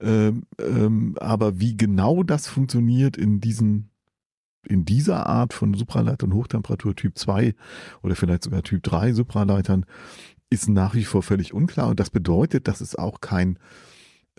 Ähm, 0.00 0.42
ähm, 0.60 1.16
aber 1.18 1.58
wie 1.58 1.76
genau 1.76 2.22
das 2.22 2.46
funktioniert 2.46 3.16
in 3.16 3.40
diesen 3.40 3.90
in 4.66 4.86
dieser 4.86 5.26
Art 5.26 5.52
von 5.52 5.74
Supraleitern 5.74 6.32
Hochtemperatur 6.32 6.96
Typ 6.96 7.18
2 7.18 7.54
oder 8.02 8.16
vielleicht 8.16 8.44
sogar 8.44 8.62
Typ 8.62 8.82
3 8.82 9.12
Supraleitern 9.12 9.84
ist 10.48 10.70
nach 10.70 10.94
wie 10.94 11.04
vor 11.04 11.22
völlig 11.22 11.52
unklar 11.52 11.88
und 11.88 12.00
das 12.00 12.08
bedeutet, 12.08 12.66
dass 12.66 12.80
es 12.80 12.96
auch 12.96 13.20
kein 13.20 13.58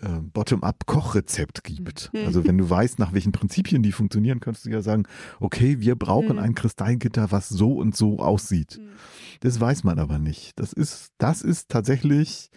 äh, 0.02 0.08
Bottom-up-Kochrezept 0.34 1.64
gibt. 1.64 2.12
Mhm. 2.14 2.25
Also 2.25 2.46
wenn 2.46 2.58
du 2.58 2.70
weißt, 2.70 3.00
nach 3.00 3.14
welchen 3.14 3.32
Prinzipien 3.32 3.84
die 3.84 3.92
funktionieren, 3.92 4.40
kannst 4.40 4.66
du 4.66 4.70
ja 4.70 4.82
sagen, 4.82 5.04
okay, 5.40 5.80
wir 5.80 5.96
brauchen 5.96 6.34
Mhm. 6.38 6.40
ein 6.40 6.56
Kristallgitter, 6.56 7.32
was 7.32 7.50
so 7.50 7.74
und 7.74 7.96
so 7.96 8.20
aussieht. 8.20 8.78
Mhm. 8.80 8.90
Das 9.42 9.60
weiß 9.60 9.84
man 9.84 10.00
aber 10.00 10.20
nicht. 10.20 10.60
Das 10.60 10.74
ist, 10.74 11.12
das 11.18 11.42
ist 11.42 11.70
tatsächlich 11.70 12.50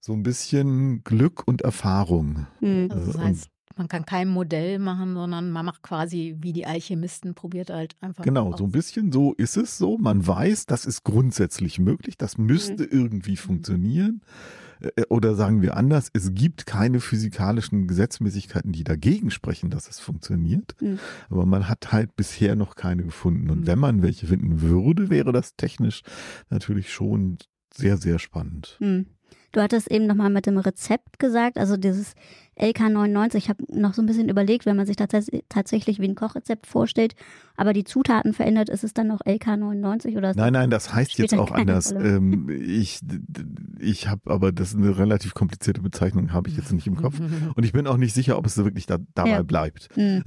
so 0.00 0.12
ein 0.12 0.22
bisschen 0.22 1.02
Glück 1.02 1.42
und 1.46 1.62
Erfahrung. 1.62 2.46
Hm. 2.60 2.88
Also 2.92 3.12
das 3.12 3.20
heißt, 3.20 3.48
man 3.76 3.88
kann 3.88 4.06
kein 4.06 4.28
Modell 4.28 4.78
machen, 4.78 5.14
sondern 5.14 5.50
man 5.50 5.66
macht 5.66 5.82
quasi 5.82 6.36
wie 6.40 6.52
die 6.52 6.64
Alchemisten, 6.64 7.34
probiert 7.34 7.70
halt 7.70 7.96
einfach. 8.00 8.22
Genau, 8.24 8.52
aus. 8.52 8.58
so 8.58 8.64
ein 8.64 8.70
bisschen 8.72 9.10
so 9.10 9.32
ist 9.34 9.56
es 9.56 9.76
so. 9.78 9.98
Man 9.98 10.24
weiß, 10.26 10.66
das 10.66 10.86
ist 10.86 11.02
grundsätzlich 11.02 11.78
möglich, 11.80 12.16
das 12.16 12.38
müsste 12.38 12.84
Mhm. 12.84 12.88
irgendwie 12.92 13.36
funktionieren. 13.36 14.20
Äh, 14.80 15.02
Oder 15.08 15.34
sagen 15.34 15.62
wir 15.62 15.76
anders, 15.76 16.08
es 16.12 16.34
gibt 16.34 16.66
keine 16.66 17.00
physikalischen 17.00 17.86
Gesetzmäßigkeiten, 17.86 18.72
die 18.72 18.84
dagegen 18.84 19.30
sprechen, 19.30 19.70
dass 19.70 19.88
es 19.88 20.00
funktioniert. 20.00 20.74
Mhm. 20.80 20.98
Aber 21.30 21.46
man 21.46 21.68
hat 21.68 21.92
halt 21.92 22.16
bisher 22.16 22.56
noch 22.56 22.74
keine 22.74 23.04
gefunden. 23.04 23.50
Und 23.50 23.60
Mhm. 23.60 23.66
wenn 23.66 23.78
man 23.78 24.02
welche 24.02 24.26
finden 24.26 24.60
würde, 24.60 25.10
wäre 25.10 25.32
das 25.32 25.56
technisch 25.56 26.02
natürlich 26.50 26.92
schon 26.92 27.38
sehr, 27.74 27.96
sehr 27.98 28.18
spannend. 28.18 28.76
Hm. 28.80 29.06
Du 29.56 29.62
hattest 29.62 29.90
eben 29.90 30.06
nochmal 30.06 30.28
mit 30.28 30.44
dem 30.44 30.58
Rezept 30.58 31.18
gesagt, 31.18 31.56
also 31.56 31.78
dieses 31.78 32.12
LK99. 32.60 33.36
Ich 33.36 33.48
habe 33.48 33.64
noch 33.70 33.94
so 33.94 34.02
ein 34.02 34.06
bisschen 34.06 34.28
überlegt, 34.28 34.66
wenn 34.66 34.76
man 34.76 34.84
sich 34.84 34.96
tats 34.96 35.30
tatsächlich 35.48 35.98
wie 35.98 36.08
ein 36.08 36.14
Kochrezept 36.14 36.66
vorstellt, 36.66 37.14
aber 37.56 37.72
die 37.72 37.84
Zutaten 37.84 38.34
verändert, 38.34 38.68
ist 38.68 38.84
es 38.84 38.92
dann 38.92 39.06
noch 39.06 39.22
LK99 39.22 40.14
oder 40.18 40.34
Nein, 40.34 40.52
nein, 40.52 40.68
das 40.68 40.92
heißt 40.92 41.16
jetzt 41.16 41.32
auch 41.32 41.52
anders. 41.52 41.90
Ähm, 41.92 42.50
ich 42.50 43.00
ich 43.80 44.08
habe 44.08 44.30
aber, 44.30 44.52
das 44.52 44.72
ist 44.72 44.76
eine 44.76 44.98
relativ 44.98 45.32
komplizierte 45.32 45.80
Bezeichnung, 45.80 46.34
habe 46.34 46.50
ich 46.50 46.56
jetzt 46.58 46.74
nicht 46.74 46.86
im 46.86 46.96
Kopf. 46.96 47.18
Und 47.54 47.64
ich 47.64 47.72
bin 47.72 47.86
auch 47.86 47.96
nicht 47.96 48.12
sicher, 48.12 48.36
ob 48.36 48.44
es 48.44 48.58
wirklich 48.58 48.84
da, 48.84 48.98
dabei 49.14 49.30
Ja. 49.30 49.42
bleibt. 49.42 49.88
Hm, 49.94 50.22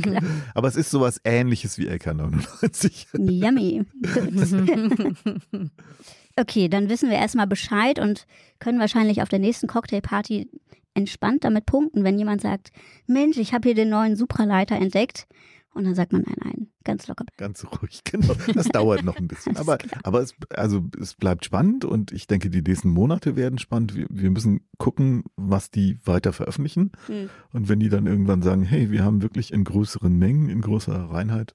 klar. 0.00 0.22
Aber 0.54 0.68
es 0.68 0.76
ist 0.76 0.90
sowas 0.90 1.20
ähnliches 1.24 1.76
wie 1.76 1.90
LK99. 1.90 3.18
Yummy. 3.18 3.84
Okay, 6.42 6.68
dann 6.68 6.88
wissen 6.88 7.08
wir 7.08 7.18
erstmal 7.18 7.46
Bescheid 7.46 8.00
und 8.00 8.26
können 8.58 8.80
wahrscheinlich 8.80 9.22
auf 9.22 9.28
der 9.28 9.38
nächsten 9.38 9.68
Cocktailparty 9.68 10.50
entspannt 10.92 11.44
damit 11.44 11.66
punkten, 11.66 12.02
wenn 12.02 12.18
jemand 12.18 12.40
sagt, 12.40 12.72
Mensch, 13.06 13.36
ich 13.36 13.54
habe 13.54 13.68
hier 13.68 13.76
den 13.76 13.90
neuen 13.90 14.16
Supraleiter 14.16 14.74
entdeckt. 14.74 15.28
Und 15.72 15.84
dann 15.84 15.94
sagt 15.94 16.12
man, 16.12 16.22
nein, 16.22 16.36
nein, 16.42 16.66
ganz 16.82 17.06
locker. 17.06 17.24
Ganz 17.36 17.64
ruhig, 17.64 18.02
genau. 18.10 18.34
Das 18.54 18.66
dauert 18.70 19.04
noch 19.04 19.16
ein 19.16 19.28
bisschen. 19.28 19.56
Aber, 19.62 19.78
aber 20.02 20.20
es, 20.20 20.34
also, 20.50 20.82
es 21.00 21.14
bleibt 21.14 21.44
spannend 21.44 21.84
und 21.84 22.10
ich 22.10 22.26
denke, 22.26 22.50
die 22.50 22.60
nächsten 22.60 22.90
Monate 22.90 23.36
werden 23.36 23.58
spannend. 23.58 23.94
Wir, 23.94 24.06
wir 24.10 24.30
müssen 24.32 24.66
gucken, 24.78 25.22
was 25.36 25.70
die 25.70 25.98
weiter 26.04 26.32
veröffentlichen. 26.32 26.90
Hm. 27.06 27.30
Und 27.52 27.68
wenn 27.68 27.78
die 27.78 27.88
dann 27.88 28.06
irgendwann 28.06 28.42
sagen, 28.42 28.64
hey, 28.64 28.90
wir 28.90 29.04
haben 29.04 29.22
wirklich 29.22 29.52
in 29.52 29.62
größeren 29.62 30.18
Mengen, 30.18 30.50
in 30.50 30.60
größerer 30.60 31.10
Reinheit 31.10 31.54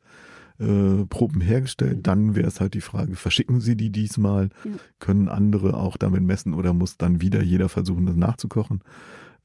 äh, 0.60 1.06
Proben 1.06 1.42
hergestellt, 1.42 2.08
dann 2.08 2.36
wäre 2.36 2.48
es 2.48 2.60
halt 2.60 2.74
die 2.74 2.82
Frage, 2.82 3.16
verschicken 3.16 3.62
sie 3.62 3.76
die 3.76 3.92
diesmal? 3.92 4.50
Ja. 4.64 4.72
Können 5.00 5.30
andere 5.30 5.76
auch 5.76 5.98
damit 5.98 6.24
messen 6.24 6.54
oder 6.54 6.74
muss 6.74 6.98
dann 6.98 7.22
wieder 7.22 7.42
jeder 7.44 7.70
versuchen, 7.70 8.06
das 8.06 8.16
nachzukochen? 8.16 8.82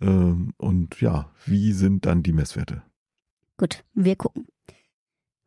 Ähm, 0.00 0.52
und 0.56 1.00
ja, 1.00 1.30
wie 1.46 1.72
sind 1.72 2.06
dann 2.06 2.22
die 2.22 2.32
Messwerte? 2.32 2.82
Gut, 3.56 3.84
wir 3.94 4.16
gucken. 4.16 4.46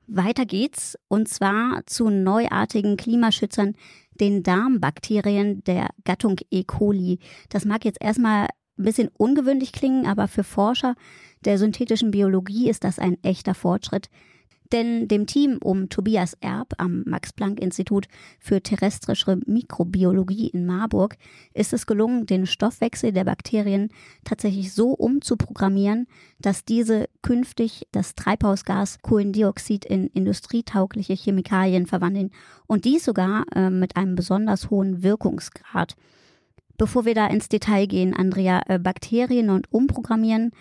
Weiter 0.08 0.46
geht's 0.46 0.98
und 1.08 1.28
zwar 1.28 1.82
zu 1.88 2.10
neuartigen 2.10 2.96
Klimaschützern, 2.96 3.74
den 4.20 4.44
Darmbakterien 4.44 5.64
der 5.64 5.90
Gattung 6.04 6.38
E. 6.52 6.64
coli. 6.64 7.20
Das 7.50 7.66
mag 7.66 7.86
jetzt 7.86 8.02
erstmal 8.02 8.48
ein 8.78 8.86
bisschen 8.86 9.10
ungewöhnlich 9.18 9.72
klingen, 9.72 10.06
aber 10.06 10.28
für 10.28 10.44
Forscher 10.44 10.96
der 11.44 11.58
synthetischen 11.58 12.12
Biologie 12.12 12.70
ist 12.70 12.84
das 12.84 13.00
ein 13.00 13.22
echter 13.24 13.56
Fortschritt. 13.56 14.10
Denn 14.72 15.08
dem 15.08 15.28
Team 15.28 15.60
um 15.64 15.90
Tobias 15.90 16.36
Erb 16.42 16.74
am 16.78 17.04
Max-Planck-Institut 17.06 18.08
für 18.40 18.62
terrestrische 18.62 19.40
Mikrobiologie 19.46 20.48
in 20.48 20.66
Marburg 20.66 21.18
ist 21.54 21.74
es 21.74 21.86
gelungen, 21.86 22.26
den 22.26 22.48
Stoffwechsel 22.48 23.12
der 23.12 23.26
Bakterien 23.26 23.90
tatsächlich 24.24 24.74
so 24.74 24.92
umzuprogrammieren, 24.92 26.08
dass 26.40 26.66
diese 26.66 27.08
künftig 27.22 27.88
das 27.92 28.16
Treibhausgas 28.16 29.02
Kohlendioxid 29.02 29.86
in 29.86 30.08
industrietaugliche 30.08 31.14
Chemikalien 31.14 31.86
verwandeln 31.86 32.32
und 32.66 32.86
dies 32.86 33.06
sogar 33.06 33.46
äh, 33.54 33.70
mit 33.70 33.96
einem 33.98 34.16
besonders 34.16 34.70
hohen 34.70 35.04
Wirkungsgrad. 35.04 35.96
Bevor 36.78 37.06
wir 37.06 37.14
da 37.14 37.28
ins 37.28 37.50
Detail 37.50 37.86
gehen, 37.86 38.14
Andrea, 38.14 38.62
äh, 38.68 38.80
Bakterien 38.80 39.50
und 39.50 39.72
Umprogrammieren, 39.72 40.52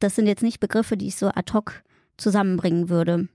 das 0.00 0.16
sind 0.16 0.26
jetzt 0.26 0.42
nicht 0.42 0.58
Begriffe, 0.58 0.96
die 0.96 1.08
ich 1.08 1.16
so 1.16 1.28
ad 1.28 1.52
hoc 1.52 1.84
zusammenbringen 2.16 2.88
würde. 2.88 3.28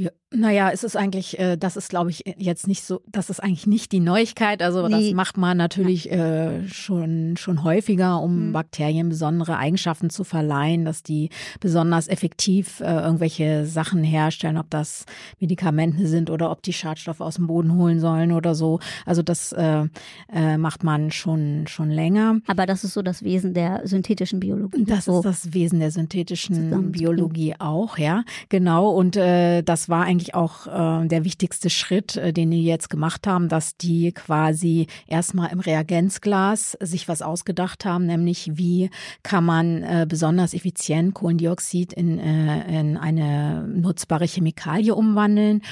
Ja, 0.00 0.10
naja, 0.32 0.70
es 0.72 0.84
ist 0.84 0.96
eigentlich, 0.96 1.38
äh, 1.40 1.56
das 1.56 1.76
ist, 1.76 1.88
glaube 1.90 2.10
ich, 2.10 2.22
jetzt 2.38 2.68
nicht 2.68 2.84
so, 2.84 3.00
das 3.10 3.30
ist 3.30 3.40
eigentlich 3.40 3.66
nicht 3.66 3.90
die 3.90 3.98
Neuigkeit. 4.00 4.62
Also 4.62 4.86
Nee. 4.86 5.08
das 5.08 5.14
macht 5.14 5.36
man 5.36 5.56
natürlich 5.56 6.10
äh, 6.12 6.66
schon, 6.68 7.36
schon 7.36 7.64
häufiger, 7.64 8.20
um 8.22 8.48
Mhm. 8.48 8.52
Bakterien 8.52 9.08
besondere 9.08 9.56
Eigenschaften 9.58 10.08
zu 10.08 10.22
verleihen, 10.22 10.84
dass 10.84 11.02
die 11.02 11.30
besonders 11.58 12.06
effektiv 12.06 12.78
äh, 12.80 12.84
irgendwelche 13.00 13.66
Sachen 13.66 14.04
herstellen, 14.04 14.56
ob 14.56 14.70
das 14.70 15.04
Medikamente 15.40 16.06
sind 16.06 16.30
oder 16.30 16.50
ob 16.52 16.62
die 16.62 16.72
Schadstoffe 16.72 17.20
aus 17.20 17.34
dem 17.34 17.48
Boden 17.48 17.74
holen 17.74 17.98
sollen 17.98 18.30
oder 18.30 18.54
so. 18.54 18.78
Also 19.06 19.22
das 19.22 19.50
äh, 19.52 19.86
äh, 20.32 20.56
macht 20.58 20.84
man 20.84 21.10
schon, 21.10 21.66
schon 21.66 21.90
länger. 21.90 22.38
Aber 22.46 22.66
das 22.66 22.84
ist 22.84 22.94
so 22.94 23.02
das 23.02 23.24
Wesen 23.24 23.52
der 23.52 23.86
synthetischen 23.86 24.38
Biologie. 24.38 24.84
Das 24.84 25.06
so. 25.06 25.16
ist 25.16 25.24
das 25.24 25.52
Wesen 25.54 25.80
der 25.80 25.90
synthetischen. 25.90 26.92
Biologie 26.92 27.54
auch, 27.58 27.98
ja, 27.98 28.22
genau. 28.48 28.90
Und 28.90 29.16
äh, 29.16 29.62
das 29.62 29.88
war 29.88 30.04
eigentlich 30.04 30.19
auch 30.34 30.66
äh, 30.66 31.06
der 31.06 31.24
wichtigste 31.24 31.70
Schritt, 31.70 32.16
äh, 32.16 32.32
den 32.32 32.50
die 32.50 32.64
jetzt 32.64 32.90
gemacht 32.90 33.26
haben, 33.26 33.48
dass 33.48 33.76
die 33.76 34.12
quasi 34.12 34.86
erstmal 35.06 35.50
im 35.52 35.60
Reagenzglas 35.60 36.76
sich 36.80 37.08
was 37.08 37.22
ausgedacht 37.22 37.84
haben, 37.84 38.06
nämlich 38.06 38.50
wie 38.54 38.90
kann 39.22 39.44
man 39.44 39.82
äh, 39.82 40.06
besonders 40.08 40.54
effizient 40.54 41.14
Kohlendioxid 41.14 41.92
in, 41.92 42.18
äh, 42.18 42.80
in 42.80 42.96
eine 42.96 43.66
nutzbare 43.66 44.26
Chemikalie 44.26 44.94
umwandeln. 44.94 45.62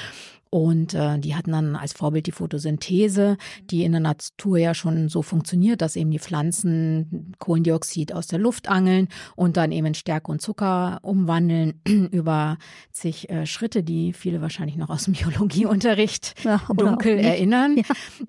Und 0.51 0.95
äh, 0.95 1.19
die 1.19 1.35
hatten 1.35 1.51
dann 1.51 1.75
als 1.75 1.93
Vorbild 1.93 2.25
die 2.25 2.31
Photosynthese, 2.31 3.37
die 3.69 3.83
in 3.83 3.91
der 3.91 4.01
Natur 4.01 4.57
ja 4.57 4.73
schon 4.73 5.07
so 5.07 5.21
funktioniert, 5.21 5.81
dass 5.81 5.95
eben 5.95 6.09
die 6.09 6.19
Pflanzen 6.19 7.33
Kohlendioxid 7.37 8.13
aus 8.13 8.27
der 8.27 8.39
Luft 8.39 8.67
angeln 8.67 9.09
und 9.35 9.57
dann 9.57 9.71
eben 9.71 9.87
in 9.87 9.93
Stärke 9.93 10.31
und 10.31 10.41
Zucker 10.41 10.99
umwandeln 11.03 11.81
über 12.11 12.57
zig 12.91 13.29
äh, 13.29 13.45
Schritte, 13.45 13.83
die 13.83 14.13
viele 14.13 14.41
wahrscheinlich 14.41 14.77
noch 14.77 14.89
aus 14.89 15.03
dem 15.03 15.13
Biologieunterricht 15.19 16.33
Ja, 16.43 16.61
dunkel 16.75 17.19
erinnern. 17.19 17.77
Ja. 17.77 17.83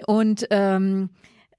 Und 0.07 0.47
ähm, 0.51 1.11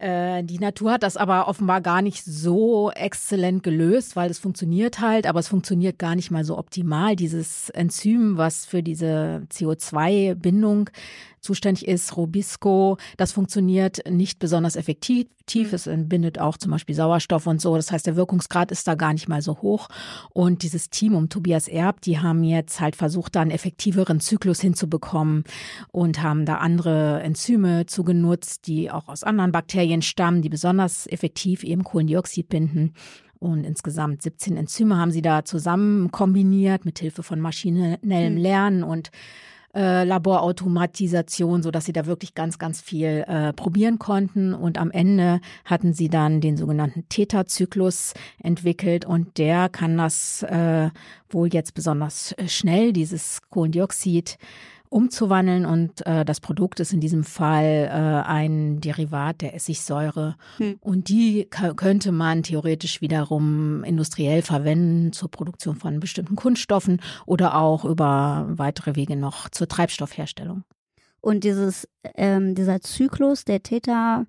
äh, 0.01 0.43
die 0.43 0.57
Natur 0.57 0.93
hat 0.93 1.03
das 1.03 1.15
aber 1.15 1.47
offenbar 1.47 1.79
gar 1.79 2.01
nicht 2.01 2.23
so 2.25 2.91
exzellent 2.91 3.61
gelöst, 3.61 4.15
weil 4.15 4.31
es 4.31 4.39
funktioniert 4.39 4.99
halt, 4.99 5.27
aber 5.27 5.39
es 5.39 5.47
funktioniert 5.47 5.99
gar 5.99 6.15
nicht 6.15 6.31
mal 6.31 6.43
so 6.43 6.57
optimal. 6.57 7.15
Dieses 7.15 7.69
Enzym, 7.69 8.37
was 8.37 8.65
für 8.65 8.81
diese 8.81 9.43
CO2-Bindung 9.51 10.89
zuständig 11.41 11.87
ist, 11.87 12.15
Robisco, 12.15 12.97
das 13.17 13.31
funktioniert 13.31 14.09
nicht 14.09 14.39
besonders 14.39 14.75
effektiv. 14.75 15.27
Es 15.73 15.87
entbindet 15.87 16.39
auch 16.39 16.57
zum 16.57 16.71
Beispiel 16.71 16.95
Sauerstoff 16.95 17.45
und 17.45 17.59
so. 17.59 17.75
Das 17.75 17.91
heißt, 17.91 18.05
der 18.05 18.15
Wirkungsgrad 18.15 18.71
ist 18.71 18.87
da 18.87 18.95
gar 18.95 19.11
nicht 19.11 19.27
mal 19.27 19.41
so 19.41 19.61
hoch. 19.61 19.89
Und 20.33 20.63
dieses 20.63 20.89
Team 20.89 21.13
um 21.13 21.27
Tobias 21.27 21.67
Erb, 21.67 21.99
die 22.01 22.19
haben 22.19 22.43
jetzt 22.43 22.79
halt 22.79 22.95
versucht, 22.95 23.35
da 23.35 23.41
einen 23.41 23.51
effektiveren 23.51 24.21
Zyklus 24.21 24.61
hinzubekommen 24.61 25.43
und 25.91 26.21
haben 26.21 26.45
da 26.45 26.57
andere 26.57 27.21
Enzyme 27.21 27.85
zugenutzt, 27.85 28.67
die 28.67 28.91
auch 28.91 29.09
aus 29.09 29.23
anderen 29.23 29.51
Bakterien 29.51 30.01
stammen, 30.01 30.41
die 30.41 30.49
besonders 30.49 31.05
effektiv 31.07 31.63
eben 31.63 31.83
Kohlendioxid 31.83 32.47
binden. 32.47 32.93
Und 33.41 33.63
insgesamt 33.63 34.21
17 34.21 34.55
Enzyme 34.55 34.97
haben 34.97 35.11
sie 35.11 35.23
da 35.23 35.43
zusammen 35.43 36.11
kombiniert 36.11 36.85
mit 36.85 36.99
Hilfe 36.99 37.23
von 37.23 37.39
maschinellem 37.39 37.99
Hm. 38.03 38.37
Lernen 38.37 38.83
und 38.83 39.09
äh, 39.73 40.03
Laborautomatisation, 40.03 41.63
so 41.63 41.71
dass 41.71 41.85
sie 41.85 41.93
da 41.93 42.05
wirklich 42.05 42.35
ganz, 42.35 42.59
ganz 42.59 42.81
viel 42.81 43.23
äh, 43.27 43.53
probieren 43.53 43.99
konnten. 43.99 44.53
Und 44.53 44.77
am 44.77 44.91
Ende 44.91 45.39
hatten 45.65 45.93
sie 45.93 46.09
dann 46.09 46.41
den 46.41 46.57
sogenannten 46.57 47.07
Theta-Zyklus 47.09 48.13
entwickelt 48.39 49.05
und 49.05 49.37
der 49.37 49.69
kann 49.69 49.97
das 49.97 50.43
äh, 50.43 50.89
wohl 51.29 51.53
jetzt 51.53 51.73
besonders 51.73 52.33
äh, 52.33 52.47
schnell, 52.47 52.93
dieses 52.93 53.41
Kohlendioxid, 53.49 54.37
umzuwandeln 54.91 55.65
und 55.65 56.05
äh, 56.05 56.25
das 56.25 56.41
Produkt 56.41 56.81
ist 56.81 56.91
in 56.91 56.99
diesem 56.99 57.23
Fall 57.23 57.87
äh, 57.89 58.27
ein 58.27 58.81
Derivat 58.81 59.41
der 59.41 59.55
Essigsäure 59.55 60.35
Hm. 60.57 60.77
und 60.81 61.07
die 61.07 61.47
könnte 61.49 62.11
man 62.11 62.43
theoretisch 62.43 63.01
wiederum 63.01 63.85
industriell 63.85 64.41
verwenden 64.41 65.13
zur 65.13 65.31
Produktion 65.31 65.77
von 65.77 66.01
bestimmten 66.01 66.35
Kunststoffen 66.35 67.01
oder 67.25 67.55
auch 67.55 67.85
über 67.85 68.45
weitere 68.49 68.95
Wege 68.95 69.15
noch 69.15 69.47
zur 69.49 69.69
Treibstoffherstellung. 69.69 70.63
Und 71.21 71.45
dieses, 71.45 71.87
ähm, 72.15 72.53
dieser 72.53 72.81
Zyklus, 72.81 73.45
der 73.45 73.63
Theta, 73.63 74.25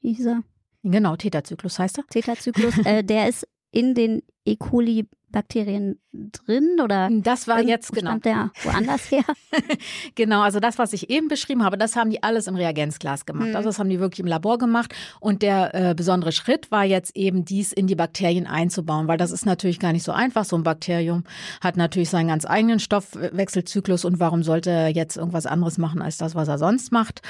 wie 0.00 0.12
hieß 0.12 0.26
er? 0.26 0.42
Genau, 0.84 1.16
Theta-Zyklus 1.16 1.80
heißt 1.80 1.98
er. 1.98 2.04
Theta-Zyklus, 2.10 2.78
äh, 2.84 3.02
der 3.04 3.28
ist 3.28 3.48
in 3.72 3.94
den 3.94 4.22
E. 4.44 4.54
coli 4.54 5.08
Bakterien 5.30 5.98
drin 6.32 6.80
oder 6.82 7.10
das 7.10 7.46
war 7.48 7.60
jetzt 7.60 7.92
genau 7.92 8.12
stammt 8.12 8.24
der 8.24 8.50
woanders 8.62 9.10
her? 9.10 9.24
genau, 10.14 10.40
also 10.40 10.60
das, 10.60 10.78
was 10.78 10.92
ich 10.92 11.10
eben 11.10 11.28
beschrieben 11.28 11.62
habe, 11.64 11.76
das 11.76 11.96
haben 11.96 12.10
die 12.10 12.22
alles 12.22 12.46
im 12.46 12.54
Reagenzglas 12.54 13.26
gemacht. 13.26 13.48
Mhm. 13.48 13.56
Also 13.56 13.68
das 13.68 13.78
haben 13.78 13.90
die 13.90 14.00
wirklich 14.00 14.20
im 14.20 14.26
Labor 14.26 14.58
gemacht 14.58 14.94
und 15.20 15.42
der 15.42 15.74
äh, 15.74 15.94
besondere 15.94 16.32
Schritt 16.32 16.70
war 16.70 16.84
jetzt 16.84 17.16
eben 17.16 17.44
dies 17.44 17.72
in 17.72 17.86
die 17.86 17.96
Bakterien 17.96 18.46
einzubauen, 18.46 19.08
weil 19.08 19.18
das 19.18 19.30
ist 19.30 19.46
natürlich 19.46 19.78
gar 19.78 19.92
nicht 19.92 20.04
so 20.04 20.12
einfach. 20.12 20.44
So 20.44 20.56
ein 20.56 20.62
Bakterium 20.62 21.24
hat 21.60 21.76
natürlich 21.76 22.08
seinen 22.08 22.28
ganz 22.28 22.46
eigenen 22.46 22.78
Stoffwechselzyklus 22.78 24.04
und 24.04 24.20
warum 24.20 24.42
sollte 24.42 24.70
er 24.70 24.88
jetzt 24.88 25.16
irgendwas 25.16 25.46
anderes 25.46 25.76
machen 25.76 26.00
als 26.02 26.16
das, 26.18 26.34
was 26.34 26.48
er 26.48 26.58
sonst 26.58 26.92
macht? 26.92 27.20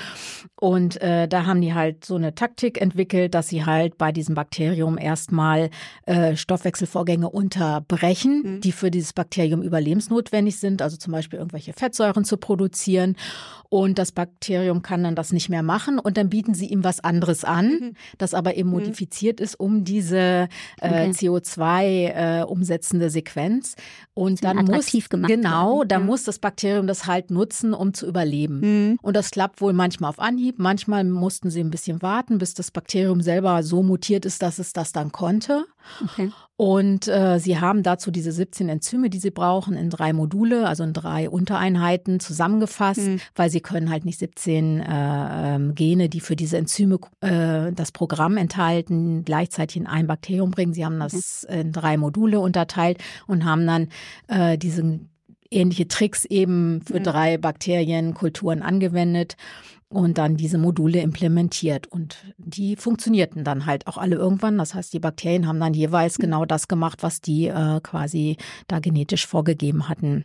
Und 0.60 1.00
äh, 1.00 1.26
da 1.26 1.46
haben 1.46 1.60
die 1.60 1.74
halt 1.74 2.04
so 2.04 2.14
eine 2.14 2.34
Taktik 2.34 2.80
entwickelt, 2.80 3.34
dass 3.34 3.48
sie 3.48 3.64
halt 3.64 3.98
bei 3.98 4.12
diesem 4.12 4.34
Bakterium 4.34 4.98
erstmal 4.98 5.70
äh, 6.04 6.36
Stoffwechselvorgänge 6.36 7.28
unterbrechen 7.28 7.95
brechen, 7.96 8.42
mhm. 8.42 8.60
die 8.60 8.72
für 8.72 8.90
dieses 8.90 9.14
Bakterium 9.14 9.62
überlebensnotwendig 9.62 10.58
sind, 10.58 10.82
also 10.82 10.98
zum 10.98 11.12
Beispiel 11.12 11.38
irgendwelche 11.38 11.72
Fettsäuren 11.72 12.24
zu 12.24 12.36
produzieren. 12.36 13.16
Und 13.68 13.98
das 13.98 14.12
Bakterium 14.12 14.82
kann 14.82 15.02
dann 15.02 15.16
das 15.16 15.32
nicht 15.32 15.48
mehr 15.48 15.62
machen 15.62 15.98
und 15.98 16.16
dann 16.16 16.28
bieten 16.28 16.54
sie 16.54 16.66
ihm 16.66 16.84
was 16.84 17.00
anderes 17.00 17.42
an, 17.42 17.68
mhm. 17.68 17.92
das 18.18 18.34
aber 18.34 18.56
eben 18.56 18.68
mhm. 18.68 18.76
modifiziert 18.76 19.40
ist, 19.40 19.58
um 19.58 19.82
diese 19.82 20.48
äh, 20.80 20.88
okay. 20.88 21.10
CO2 21.10 22.40
äh, 22.40 22.42
umsetzende 22.44 23.10
Sequenz. 23.10 23.74
Und 24.14 24.44
dann 24.44 24.64
muss 24.64 24.92
genau, 25.26 25.84
da 25.84 25.98
ja. 25.98 26.04
muss 26.04 26.24
das 26.24 26.38
Bakterium 26.38 26.86
das 26.86 27.06
halt 27.06 27.30
nutzen, 27.30 27.74
um 27.74 27.92
zu 27.92 28.06
überleben. 28.06 28.60
Mhm. 28.60 28.98
Und 29.02 29.16
das 29.16 29.30
klappt 29.30 29.60
wohl 29.60 29.72
manchmal 29.72 30.10
auf 30.10 30.20
Anhieb, 30.20 30.58
manchmal 30.58 31.04
mussten 31.04 31.50
sie 31.50 31.60
ein 31.60 31.70
bisschen 31.70 32.02
warten, 32.02 32.38
bis 32.38 32.54
das 32.54 32.70
Bakterium 32.70 33.20
selber 33.20 33.62
so 33.62 33.82
mutiert 33.82 34.24
ist, 34.26 34.42
dass 34.42 34.58
es 34.58 34.72
das 34.72 34.92
dann 34.92 35.12
konnte. 35.12 35.66
Okay. 36.02 36.30
Und 36.58 37.06
äh, 37.06 37.38
sie 37.38 37.60
haben 37.60 37.82
dazu 37.82 38.10
diese 38.10 38.32
17 38.32 38.70
Enzyme, 38.70 39.10
die 39.10 39.18
sie 39.18 39.30
brauchen, 39.30 39.76
in 39.76 39.90
drei 39.90 40.14
Module, 40.14 40.66
also 40.66 40.84
in 40.84 40.94
drei 40.94 41.28
Untereinheiten 41.28 42.18
zusammengefasst, 42.18 43.02
mhm. 43.02 43.20
weil 43.34 43.50
sie 43.50 43.60
können 43.60 43.90
halt 43.90 44.06
nicht 44.06 44.18
17 44.18 44.80
äh, 44.80 44.84
ähm, 44.88 45.74
Gene, 45.74 46.08
die 46.08 46.20
für 46.20 46.34
diese 46.34 46.56
Enzyme 46.56 46.98
äh, 47.20 47.72
das 47.72 47.92
Programm 47.92 48.38
enthalten, 48.38 49.22
gleichzeitig 49.24 49.76
in 49.76 49.86
ein 49.86 50.06
Bakterium 50.06 50.50
bringen. 50.50 50.72
Sie 50.72 50.84
haben 50.84 50.98
das 50.98 51.46
mhm. 51.48 51.54
in 51.54 51.72
drei 51.72 51.98
Module 51.98 52.40
unterteilt 52.40 53.02
und 53.26 53.44
haben 53.44 53.66
dann 53.66 53.88
äh, 54.28 54.56
diese 54.56 55.00
ähnliche 55.50 55.88
Tricks 55.88 56.24
eben 56.24 56.80
für 56.86 57.00
mhm. 57.00 57.04
drei 57.04 57.38
Bakterienkulturen 57.38 58.62
angewendet 58.62 59.36
und 59.88 60.18
dann 60.18 60.36
diese 60.36 60.58
Module 60.58 61.00
implementiert. 61.00 61.86
Und 61.86 62.16
die 62.38 62.76
funktionierten 62.76 63.44
dann 63.44 63.66
halt 63.66 63.86
auch 63.86 63.98
alle 63.98 64.16
irgendwann. 64.16 64.58
Das 64.58 64.74
heißt, 64.74 64.92
die 64.92 65.00
Bakterien 65.00 65.46
haben 65.46 65.60
dann 65.60 65.74
jeweils 65.74 66.18
mhm. 66.18 66.22
genau 66.22 66.44
das 66.44 66.68
gemacht, 66.68 67.02
was 67.02 67.20
die 67.20 67.46
äh, 67.46 67.80
quasi 67.82 68.36
da 68.66 68.80
genetisch 68.80 69.26
vorgegeben 69.26 69.88
hatten. 69.88 70.24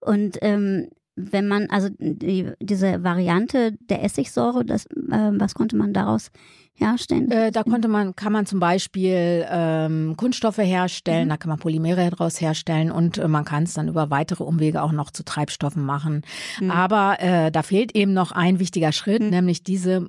Und 0.00 0.38
ähm, 0.42 0.88
wenn 1.14 1.46
man, 1.46 1.68
also 1.68 1.88
die, 1.98 2.50
diese 2.60 3.04
Variante 3.04 3.72
der 3.90 4.02
Essigsäure, 4.02 4.64
das, 4.64 4.86
äh, 4.86 5.30
was 5.32 5.54
konnte 5.54 5.76
man 5.76 5.92
daraus 5.92 6.30
herstellen? 6.74 7.30
Äh, 7.30 7.52
da 7.52 7.62
konnte 7.64 7.88
man, 7.88 8.16
kann 8.16 8.32
man 8.32 8.46
zum 8.46 8.60
Beispiel 8.60 9.46
ähm, 9.48 10.14
Kunststoffe 10.16 10.58
herstellen, 10.58 11.26
mhm. 11.26 11.30
da 11.30 11.36
kann 11.36 11.50
man 11.50 11.58
Polymere 11.58 12.08
daraus 12.10 12.40
herstellen 12.40 12.90
und 12.90 13.18
äh, 13.18 13.28
man 13.28 13.44
kann 13.44 13.64
es 13.64 13.74
dann 13.74 13.88
über 13.88 14.10
weitere 14.10 14.44
Umwege 14.44 14.82
auch 14.82 14.92
noch 14.92 15.10
zu 15.10 15.24
Treibstoffen 15.24 15.84
machen. 15.84 16.22
Mhm. 16.60 16.70
Aber 16.70 17.20
äh, 17.20 17.50
da 17.50 17.62
fehlt 17.62 17.94
eben 17.94 18.14
noch 18.14 18.32
ein 18.32 18.58
wichtiger 18.58 18.92
Schritt, 18.92 19.22
mhm. 19.22 19.30
nämlich 19.30 19.62
diese 19.62 20.08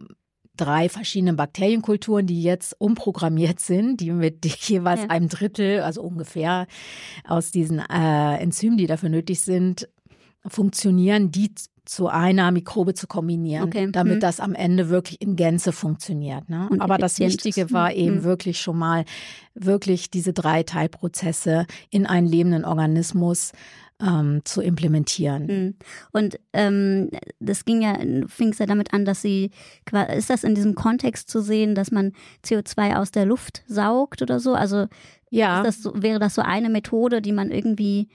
drei 0.55 0.87
verschiedenen 0.87 1.35
Bakterienkulturen, 1.35 2.27
die 2.27 2.43
jetzt 2.43 2.79
umprogrammiert 2.79 3.59
sind, 3.59 3.99
die 3.99 4.11
mit 4.11 4.45
jeweils 4.67 5.01
ja. 5.01 5.09
einem 5.09 5.27
Drittel, 5.27 5.81
also 5.81 6.01
ungefähr 6.01 6.67
aus 7.27 7.51
diesen 7.51 7.79
äh, 7.79 8.37
Enzymen, 8.37 8.77
die 8.77 8.87
dafür 8.87 9.09
nötig 9.09 9.41
sind, 9.41 9.89
funktionieren, 10.47 11.31
die 11.31 11.51
zu 11.85 12.07
einer 12.07 12.51
Mikrobe 12.51 12.93
zu 12.93 13.07
kombinieren, 13.07 13.65
okay. 13.65 13.89
damit 13.91 14.15
hm. 14.15 14.19
das 14.21 14.39
am 14.39 14.55
Ende 14.55 14.89
wirklich 14.89 15.21
in 15.21 15.35
Gänze 15.35 15.73
funktioniert. 15.73 16.49
Ne? 16.49 16.69
Aber 16.79 16.97
das 16.97 17.19
Wichtige 17.19 17.71
war 17.71 17.89
hm. 17.89 17.97
eben 17.97 18.15
hm. 18.17 18.23
wirklich 18.23 18.61
schon 18.61 18.77
mal 18.77 19.03
wirklich 19.53 20.09
diese 20.09 20.31
drei 20.31 20.63
Teilprozesse 20.63 21.65
in 21.89 22.05
einen 22.05 22.27
lebenden 22.27 22.63
Organismus 22.63 23.51
ähm, 24.01 24.41
zu 24.45 24.61
implementieren. 24.61 25.47
Hm. 25.47 25.75
Und 26.13 26.39
ähm, 26.53 27.09
das 27.39 27.65
ging 27.65 27.81
ja, 27.81 27.97
fing 28.27 28.49
es 28.49 28.59
ja 28.59 28.65
damit 28.65 28.93
an, 28.93 29.03
dass 29.03 29.21
sie, 29.21 29.51
ist 30.15 30.29
das 30.29 30.45
in 30.45 30.55
diesem 30.55 30.75
Kontext 30.75 31.29
zu 31.29 31.41
sehen, 31.41 31.75
dass 31.75 31.91
man 31.91 32.13
CO2 32.45 32.95
aus 32.95 33.11
der 33.11 33.25
Luft 33.25 33.63
saugt 33.67 34.21
oder 34.21 34.39
so? 34.39 34.53
Also 34.53 34.87
ja. 35.29 35.63
Das 35.63 35.81
so, 35.81 35.91
wäre 35.95 36.19
das 36.19 36.35
so 36.35 36.43
eine 36.43 36.69
Methode, 36.69 37.21
die 37.21 37.31
man 37.31 37.51
irgendwie 37.51 38.07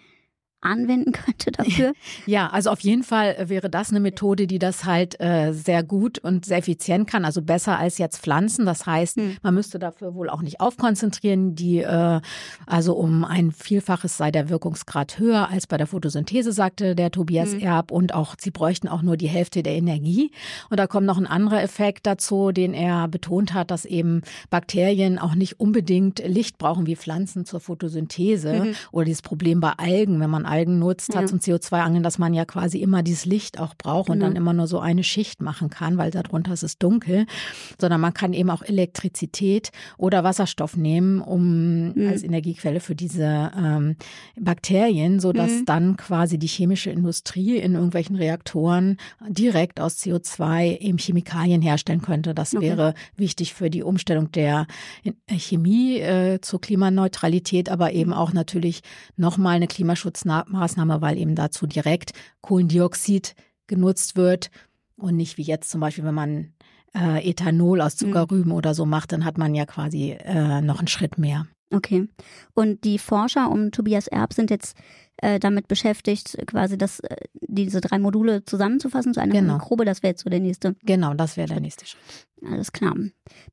anwenden 0.61 1.13
könnte 1.13 1.53
dafür? 1.53 1.93
Ja, 2.27 2.49
also 2.49 2.71
auf 2.71 2.81
jeden 2.81 3.05
Fall 3.05 3.37
wäre 3.49 3.71
das 3.71 3.91
eine 3.91 4.01
Methode, 4.01 4.47
die 4.47 4.59
das 4.59 4.85
halt 4.85 5.21
äh, 5.21 5.53
sehr 5.53 5.83
gut 5.83 6.19
und 6.19 6.45
sehr 6.45 6.59
effizient 6.59 7.09
kann, 7.09 7.25
also 7.25 7.43
besser 7.43 7.79
als 7.79 7.99
jetzt 7.99 8.19
Pflanzen. 8.19 8.67
Das 8.67 8.87
heißt, 8.87 9.17
hm. 9.17 9.37
man 9.43 9.55
müsste 9.55 9.79
dafür 9.79 10.15
wohl 10.15 10.29
auch 10.29 10.43
nicht 10.43 10.61
aufkonzentrieren. 10.61 11.55
Die, 11.55 11.79
äh, 11.79 12.21
also 12.67 12.95
um 12.95 13.25
ein 13.25 13.53
Vielfaches 13.53 14.17
sei 14.17 14.31
der 14.31 14.49
Wirkungsgrad 14.49 15.19
höher 15.19 15.49
als 15.49 15.67
bei 15.67 15.77
der 15.77 15.87
Photosynthese, 15.87 16.53
sagte 16.53 16.95
der 16.95 17.11
Tobias 17.11 17.53
hm. 17.53 17.61
Erb. 17.61 17.91
Und 17.91 18.15
auch 18.15 18.35
sie 18.39 18.51
bräuchten 18.51 18.89
auch 18.89 19.03
nur 19.03 19.17
die 19.17 19.29
Hälfte 19.29 19.63
der 19.63 19.75
Energie. 19.75 20.33
Und 20.71 20.79
da 20.79 20.87
kommt 20.87 21.07
noch 21.07 21.19
ein 21.19 21.27
anderer 21.27 21.63
Effekt 21.63 22.07
dazu, 22.07 22.53
den 22.53 22.75
er 22.75 23.09
betont 23.09 23.55
hat, 23.55 23.71
dass 23.71 23.85
eben 23.85 24.23
Bakterien 24.51 25.19
auch 25.19 25.35
nicht 25.35 25.61
unbedingt 25.61 26.19
Licht 26.27 26.59
brauchen 26.59 26.87
wie 26.87 26.97
Pflanzen 26.97 27.45
zur 27.45 27.61
Photosynthese 27.61 28.65
mhm. 28.65 28.75
oder 28.93 29.05
dieses 29.05 29.23
Problem 29.23 29.61
bei 29.61 29.73
Algen, 29.77 30.21
wenn 30.21 30.31
man 30.31 30.48
Algen 30.49 30.79
nutzt, 30.79 31.15
ja. 31.15 31.21
hat 31.21 31.29
zum 31.29 31.39
CO2-Angeln, 31.39 32.03
dass 32.03 32.19
man 32.19 32.35
ja 32.35 32.45
quasi 32.45 32.79
immer 32.79 33.03
dieses 33.03 33.25
Licht 33.25 33.61
auch 33.61 33.75
braucht 33.75 34.07
genau. 34.07 34.15
und 34.15 34.21
dann 34.21 34.37
immer 34.37 34.53
nur 34.53 34.67
so 34.67 34.81
eine 34.81 35.05
Schicht 35.05 35.43
machen 35.43 35.71
kann, 35.71 35.99
weil 35.99 36.11
darunter 36.11 36.53
ist 36.53 36.63
es 36.63 36.79
dunkel, 36.79 37.27
sondern 37.81 38.01
man 38.01 38.15
kann 38.15 38.33
eben 38.33 38.51
auch 38.51 38.63
Elektrizität 38.63 39.71
oder 39.97 40.25
Wasserstoff 40.25 40.77
nehmen, 40.77 41.21
um 41.21 41.93
mhm. 41.93 42.09
als 42.09 42.23
Energiequelle 42.23 42.81
für 42.81 42.95
diese 42.95 43.53
ähm, 43.57 43.97
Bakterien, 44.39 45.21
sodass 45.21 45.51
mhm. 45.53 45.65
dann 45.67 45.97
quasi 45.97 46.39
die 46.39 46.47
chemische 46.47 46.91
Industrie 46.91 47.57
in 47.59 47.75
irgendwelchen 47.75 48.17
Reaktoren 48.17 48.97
direkt 49.29 49.81
aus 49.81 49.99
CO2 49.99 50.79
eben 50.79 50.99
Chemikalien 50.99 51.63
herstellen 51.63 52.03
könnte. 52.03 52.35
Das 52.35 52.55
okay. 52.55 52.65
wäre 52.65 52.95
wichtig 53.17 53.55
für 53.55 53.71
die 53.71 53.83
Umstellung 53.83 54.33
der 54.33 54.67
Chemie 55.31 55.99
äh, 55.99 56.41
zur 56.41 56.61
Klimaneutralität, 56.61 57.69
aber 57.69 57.93
eben 57.93 58.13
auch 58.13 58.33
natürlich 58.33 58.83
nochmal 59.17 59.57
eine 59.57 59.67
Klimaschutzmaßnahme 59.67 60.38
Maßnahme, 60.49 61.01
weil 61.01 61.19
eben 61.19 61.35
dazu 61.35 61.67
direkt 61.67 62.13
Kohlendioxid 62.41 63.35
genutzt 63.67 64.17
wird 64.17 64.51
und 64.97 65.17
nicht 65.17 65.39
wie 65.39 65.43
jetzt 65.43 65.71
zum 65.71 65.81
Beispiel, 65.81 66.05
wenn 66.05 66.15
man 66.15 66.53
äh, 66.95 67.29
Ethanol 67.29 67.81
aus 67.81 67.95
mhm. 67.95 68.07
Zuckerrüben 68.07 68.53
mhm. 68.53 68.57
oder 68.57 68.75
so 68.75 68.87
macht, 68.87 69.13
dann 69.13 69.25
hat 69.25 69.39
man 69.39 69.55
ja 69.55 69.67
quasi 69.67 70.13
äh, 70.13 70.61
noch 70.61 70.79
einen 70.79 70.89
Schritt 70.89 71.19
mehr. 71.19 71.47
Okay. 71.71 72.09
Und 72.55 72.85
die 72.85 72.99
Forscher 72.99 73.51
um 73.51 73.73
Tobias 73.73 74.07
Erb 74.07 74.33
sind 74.33 74.51
jetzt 74.51 74.77
äh, 75.21 75.39
damit 75.39 75.69
beschäftigt, 75.69 76.37
quasi 76.47 76.79
das, 76.79 77.01
äh, 77.01 77.17
diese 77.41 77.81
drei 77.81 77.99
Module 77.99 78.45
zusammenzufassen 78.45 79.15
zu 79.15 79.21
einer 79.21 79.33
genau. 79.33 79.55
Mikrobe. 79.55 79.85
Das 79.85 80.03
wäre 80.03 80.13
jetzt 80.13 80.23
so 80.23 80.31
der 80.31 80.41
nächste. 80.41 80.77
Genau, 80.83 81.15
das 81.15 81.37
wäre 81.37 81.49
der 81.49 81.61
nächste 81.61 81.87
Schritt. 81.87 82.29
Alles 82.47 82.73
klar. 82.73 82.95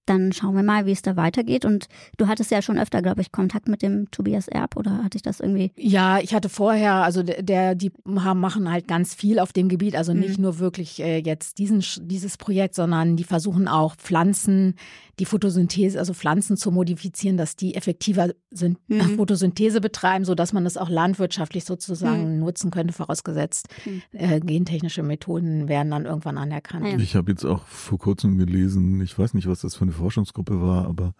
Dann 0.06 0.32
schauen 0.32 0.56
wir 0.56 0.63
mal, 0.63 0.86
wie 0.86 0.91
es 0.91 1.01
da 1.01 1.15
weitergeht. 1.15 1.65
Und 1.65 1.88
du 2.17 2.28
hattest 2.28 2.51
ja 2.51 2.62
schon 2.62 2.78
öfter, 2.78 3.01
glaube 3.01 3.21
ich, 3.21 3.32
Kontakt 3.32 3.67
mit 3.67 3.82
dem 3.82 4.12
Tobias 4.12 4.47
Erb 4.47 4.78
oder 4.78 5.04
hatte 5.04 5.17
ich 5.17 5.23
das 5.23 5.39
irgendwie? 5.39 5.71
Ja, 5.75 6.19
ich 6.19 6.34
hatte 6.36 6.49
vorher, 6.49 6.95
also 6.95 7.23
der, 7.23 7.75
die 7.75 7.91
machen 8.04 8.71
halt 8.71 8.88
ganz 8.88 9.15
viel 9.15 9.39
auf 9.39 9.54
dem 9.54 9.69
Gebiet. 9.69 9.95
Also 9.95 10.13
nicht 10.13 10.38
mhm. 10.38 10.43
nur 10.43 10.60
wirklich 10.60 11.01
äh, 11.01 11.17
jetzt 11.17 11.58
diesen, 11.58 11.84
dieses 12.01 12.38
Projekt, 12.38 12.75
sondern 12.75 13.15
die 13.15 13.23
versuchen 13.23 13.67
auch 13.67 13.95
Pflanzen, 13.95 14.75
die 15.19 15.25
Photosynthese, 15.25 15.97
also 15.99 16.13
Pflanzen 16.13 16.58
zu 16.58 16.71
modifizieren, 16.71 17.38
dass 17.38 17.56
die 17.56 17.75
effektiver 17.75 18.30
sind, 18.51 18.78
mhm. 18.88 19.15
Photosynthese 19.15 19.82
betreiben, 19.82 20.25
sodass 20.25 20.54
man 20.54 20.63
das 20.63 20.78
auch 20.78 20.89
landwirtschaftlich 20.89 21.65
sozusagen 21.65 22.36
mhm. 22.36 22.39
nutzen 22.39 22.71
könnte, 22.71 22.93
vorausgesetzt 22.93 23.67
mhm. 23.86 24.01
äh, 24.12 24.39
gentechnische 24.39 25.04
Methoden 25.04 25.67
werden 25.67 25.91
dann 25.91 26.06
irgendwann 26.06 26.38
anerkannt. 26.38 26.88
Ja. 26.88 26.97
Ich 26.97 27.15
habe 27.15 27.32
jetzt 27.32 27.45
auch 27.45 27.65
vor 27.65 27.97
kurzem 27.97 28.38
gelesen, 28.38 29.01
ich 29.01 29.17
weiß 29.17 29.34
nicht, 29.34 29.47
was 29.47 29.62
das 29.62 29.75
für 29.75 29.84
eine 29.84 29.91
Forschungsgruppe 29.91 30.62
war, 30.62 30.86
aber 30.86 31.13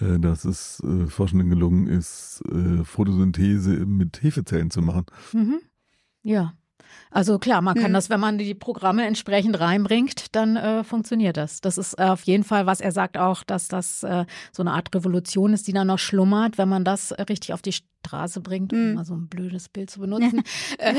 äh, 0.00 0.18
dass 0.18 0.44
es 0.44 0.80
äh, 0.80 1.06
Forschenden 1.06 1.50
gelungen 1.50 1.86
ist, 1.86 2.42
äh, 2.52 2.84
Photosynthese 2.84 3.86
mit 3.86 4.22
Hefezellen 4.22 4.70
zu 4.70 4.82
machen. 4.82 5.06
Mhm. 5.32 5.60
Ja. 6.22 6.54
Also 7.10 7.38
klar, 7.38 7.62
man 7.62 7.74
kann 7.74 7.86
hm. 7.86 7.92
das, 7.94 8.10
wenn 8.10 8.20
man 8.20 8.38
die 8.38 8.54
Programme 8.54 9.06
entsprechend 9.06 9.58
reinbringt, 9.60 10.34
dann 10.34 10.56
äh, 10.56 10.84
funktioniert 10.84 11.36
das. 11.36 11.60
Das 11.60 11.78
ist 11.78 11.94
äh, 11.98 12.04
auf 12.04 12.22
jeden 12.22 12.44
Fall, 12.44 12.66
was 12.66 12.80
er 12.80 12.92
sagt 12.92 13.16
auch, 13.16 13.42
dass 13.44 13.68
das 13.68 14.02
äh, 14.02 14.24
so 14.52 14.62
eine 14.62 14.72
Art 14.72 14.94
Revolution 14.94 15.52
ist, 15.52 15.66
die 15.66 15.72
da 15.72 15.84
noch 15.84 15.98
schlummert, 15.98 16.58
wenn 16.58 16.68
man 16.68 16.84
das 16.84 17.12
richtig 17.28 17.52
auf 17.52 17.62
die 17.62 17.72
Straße 17.72 18.40
bringt, 18.40 18.72
um 18.72 18.78
hm. 18.78 18.94
mal 18.94 19.04
so 19.04 19.14
ein 19.14 19.28
blödes 19.28 19.68
Bild 19.68 19.90
zu 19.90 20.00
benutzen, 20.00 20.42
äh, 20.78 20.94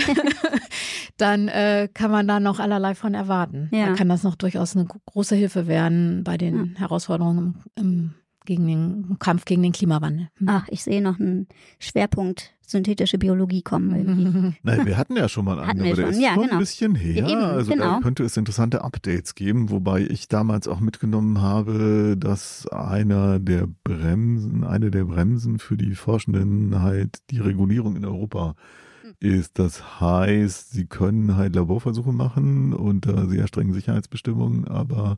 dann 1.18 1.48
äh, 1.48 1.88
kann 1.94 2.12
man 2.12 2.28
da 2.28 2.40
noch 2.40 2.60
allerlei 2.60 2.96
von 2.96 3.14
erwarten. 3.14 3.70
Ja. 3.72 3.88
Da 3.88 3.94
kann 3.94 4.10
das 4.10 4.24
noch 4.24 4.36
durchaus 4.36 4.76
eine 4.76 4.86
große 4.86 5.36
Hilfe 5.36 5.68
werden 5.68 6.24
bei 6.24 6.38
den 6.38 6.74
ja. 6.74 6.80
Herausforderungen 6.80 7.64
im, 7.76 7.84
im 7.84 8.14
gegen 8.50 8.68
den 8.68 9.18
Kampf 9.20 9.46
gegen 9.46 9.62
den 9.62 9.72
Klimawandel. 9.72 10.30
Hm. 10.38 10.50
Ach, 10.50 10.68
ich 10.70 10.84
sehe 10.84 11.02
noch 11.02 11.20
einen 11.20 11.48
Schwerpunkt 11.80 12.54
synthetische 12.66 13.18
Biologie 13.18 13.62
kommen 13.62 13.96
irgendwie. 13.96 14.56
Nein, 14.64 14.86
wir 14.86 14.98
hatten 14.98 15.16
ja 15.16 15.30
schon 15.30 15.46
mal 15.46 15.60
einen, 15.60 15.82
aber 15.82 15.96
der 15.96 15.96
schon. 15.96 16.12
ist 16.12 16.20
ja, 16.20 16.34
schon 16.34 16.44
genau. 16.44 16.54
ein 16.54 16.60
bisschen 16.60 16.96
her. 16.96 17.24
Ja, 17.24 17.30
eben, 17.30 17.42
also 17.42 17.72
genau. 17.72 17.96
da 17.96 18.00
könnte 18.02 18.24
es 18.24 18.38
interessante 18.38 18.84
Updates 18.84 19.34
geben, 19.36 19.70
wobei 19.70 20.02
ich 20.02 20.28
damals 20.28 20.68
auch 20.68 20.80
mitgenommen 20.80 21.42
habe, 21.42 22.16
dass 22.18 22.68
einer 22.68 23.40
der 23.40 23.68
Bremsen, 23.84 24.64
eine 24.64 24.92
der 24.92 25.06
Bremsen 25.06 25.58
für 25.58 25.78
die 25.78 25.96
Forschenden 25.96 26.82
halt 26.82 27.20
die 27.30 27.40
Regulierung 27.40 27.96
in 27.96 28.06
Europa 28.06 28.56
Hm. 29.02 29.16
ist. 29.20 29.60
Das 29.60 30.00
heißt, 30.00 30.72
sie 30.72 30.86
können 30.86 31.36
halt 31.36 31.56
Laborversuche 31.56 32.12
machen 32.12 32.74
unter 32.74 33.28
sehr 33.28 33.48
strengen 33.48 33.74
Sicherheitsbestimmungen, 33.74 34.68
aber 34.68 35.18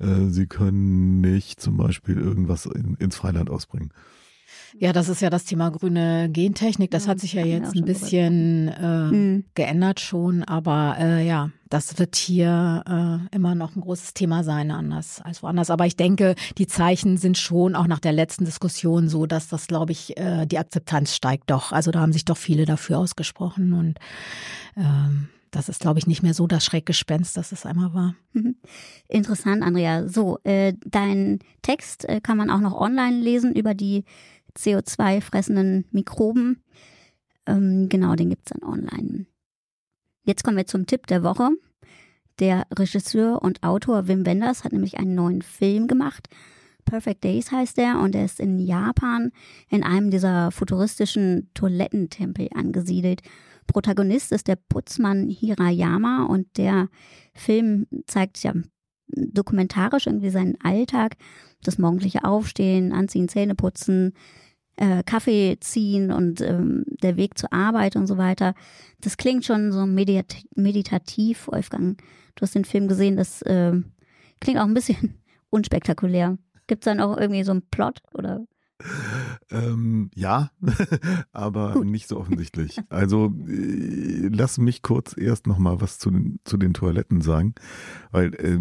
äh, 0.00 0.28
sie 0.28 0.46
können 0.46 1.20
nicht 1.20 1.60
zum 1.60 1.76
Beispiel 1.76 2.18
irgendwas 2.18 2.66
in, 2.66 2.96
ins 2.98 3.16
Freiland 3.16 3.50
ausbringen. 3.50 3.90
Ja, 4.78 4.92
das 4.92 5.08
ist 5.08 5.20
ja 5.20 5.30
das 5.30 5.44
Thema 5.44 5.70
grüne 5.70 6.28
Gentechnik. 6.30 6.92
Das 6.92 7.04
Ja, 7.06 7.10
hat 7.10 7.20
sich 7.20 7.32
ja 7.32 7.44
jetzt 7.44 7.74
ein 7.74 7.84
bisschen 7.84 8.68
äh, 8.68 9.10
Hm. 9.10 9.44
geändert 9.54 9.98
schon, 9.98 10.44
aber 10.44 10.96
äh, 10.98 11.26
ja, 11.26 11.50
das 11.68 11.98
wird 11.98 12.14
hier 12.14 12.84
äh, 13.32 13.34
immer 13.34 13.56
noch 13.56 13.74
ein 13.74 13.80
großes 13.80 14.14
Thema 14.14 14.44
sein, 14.44 14.70
anders 14.70 15.20
als 15.22 15.42
woanders. 15.42 15.70
Aber 15.70 15.86
ich 15.86 15.96
denke, 15.96 16.36
die 16.56 16.68
Zeichen 16.68 17.16
sind 17.16 17.36
schon 17.36 17.74
auch 17.74 17.88
nach 17.88 17.98
der 17.98 18.12
letzten 18.12 18.44
Diskussion 18.44 19.08
so, 19.08 19.26
dass 19.26 19.48
das, 19.48 19.66
glaube 19.66 19.90
ich, 19.92 20.16
äh, 20.16 20.46
die 20.46 20.58
Akzeptanz 20.58 21.16
steigt 21.16 21.50
doch. 21.50 21.72
Also 21.72 21.90
da 21.90 22.00
haben 22.00 22.12
sich 22.12 22.24
doch 22.24 22.36
viele 22.36 22.64
dafür 22.64 22.98
ausgesprochen 22.98 23.72
und 23.72 23.98
ähm, 24.76 25.28
das 25.50 25.68
ist, 25.68 25.80
glaube 25.80 25.98
ich, 25.98 26.06
nicht 26.06 26.22
mehr 26.22 26.34
so 26.34 26.46
das 26.46 26.64
Schreckgespenst, 26.64 27.36
das 27.36 27.52
es 27.52 27.66
einmal 27.66 27.92
war. 27.92 28.14
Mhm. 28.32 28.56
Interessant, 29.08 29.62
Andrea. 29.62 30.08
So, 30.08 30.38
äh, 30.44 30.74
dein 30.84 31.40
Text 31.62 32.08
äh, 32.08 32.20
kann 32.20 32.36
man 32.36 32.50
auch 32.50 32.60
noch 32.60 32.74
online 32.74 33.18
lesen 33.18 33.54
über 33.54 33.74
die 33.74 34.04
CO2-fressenden 34.56 35.86
Mikroben. 35.90 36.62
Ähm, 37.46 37.88
genau, 37.88 38.14
den 38.14 38.30
gibt's 38.30 38.52
dann 38.52 38.68
online. 38.68 39.26
Jetzt 40.24 40.44
kommen 40.44 40.56
wir 40.56 40.66
zum 40.66 40.86
Tipp 40.86 41.06
der 41.06 41.22
Woche. 41.22 41.50
Der 42.38 42.66
Regisseur 42.76 43.42
und 43.42 43.62
Autor 43.62 44.08
Wim 44.08 44.24
Wenders 44.24 44.64
hat 44.64 44.72
nämlich 44.72 44.98
einen 44.98 45.14
neuen 45.14 45.42
Film 45.42 45.88
gemacht. 45.88 46.28
Perfect 46.84 47.24
Days 47.24 47.52
heißt 47.52 47.76
der 47.76 47.98
und 47.98 48.14
er 48.14 48.24
ist 48.24 48.40
in 48.40 48.58
Japan 48.58 49.32
in 49.68 49.82
einem 49.82 50.10
dieser 50.10 50.50
futuristischen 50.50 51.50
Toilettentempel 51.54 52.48
angesiedelt. 52.54 53.22
Protagonist 53.70 54.32
ist 54.32 54.48
der 54.48 54.56
Putzmann 54.56 55.28
Hirayama 55.28 56.24
und 56.24 56.58
der 56.58 56.88
Film 57.34 57.86
zeigt 58.06 58.42
ja 58.42 58.52
dokumentarisch 59.06 60.06
irgendwie 60.06 60.30
seinen 60.30 60.56
Alltag, 60.60 61.16
das 61.62 61.78
morgendliche 61.78 62.24
Aufstehen, 62.24 62.92
Anziehen, 62.92 63.28
Zähne 63.28 63.54
putzen, 63.54 64.14
äh, 64.76 65.02
Kaffee 65.04 65.58
ziehen 65.60 66.10
und 66.10 66.40
ähm, 66.40 66.84
der 67.02 67.16
Weg 67.16 67.38
zur 67.38 67.52
Arbeit 67.52 67.94
und 67.94 68.06
so 68.06 68.18
weiter. 68.18 68.54
Das 69.00 69.16
klingt 69.16 69.44
schon 69.44 69.70
so 69.72 69.86
medit 69.86 70.44
meditativ, 70.56 71.46
Wolfgang. 71.46 72.02
Du 72.34 72.42
hast 72.42 72.54
den 72.54 72.64
Film 72.64 72.88
gesehen, 72.88 73.16
das 73.16 73.42
äh, 73.42 73.72
klingt 74.40 74.58
auch 74.58 74.66
ein 74.66 74.74
bisschen 74.74 75.20
unspektakulär. 75.50 76.38
Gibt 76.66 76.82
es 76.82 76.90
dann 76.90 77.00
auch 77.00 77.16
irgendwie 77.16 77.44
so 77.44 77.52
einen 77.52 77.68
Plot 77.70 78.02
oder? 78.14 78.44
Ähm, 79.50 80.10
ja, 80.14 80.50
aber 81.32 81.84
nicht 81.84 82.08
so 82.08 82.18
offensichtlich. 82.18 82.80
Also 82.88 83.34
äh, 83.48 84.28
lass 84.28 84.58
mich 84.58 84.82
kurz 84.82 85.16
erst 85.16 85.46
noch 85.46 85.58
mal 85.58 85.80
was 85.80 85.98
zu 85.98 86.10
den, 86.10 86.40
zu 86.44 86.56
den 86.56 86.74
Toiletten 86.74 87.20
sagen, 87.20 87.54
weil 88.10 88.34
äh, 88.34 88.60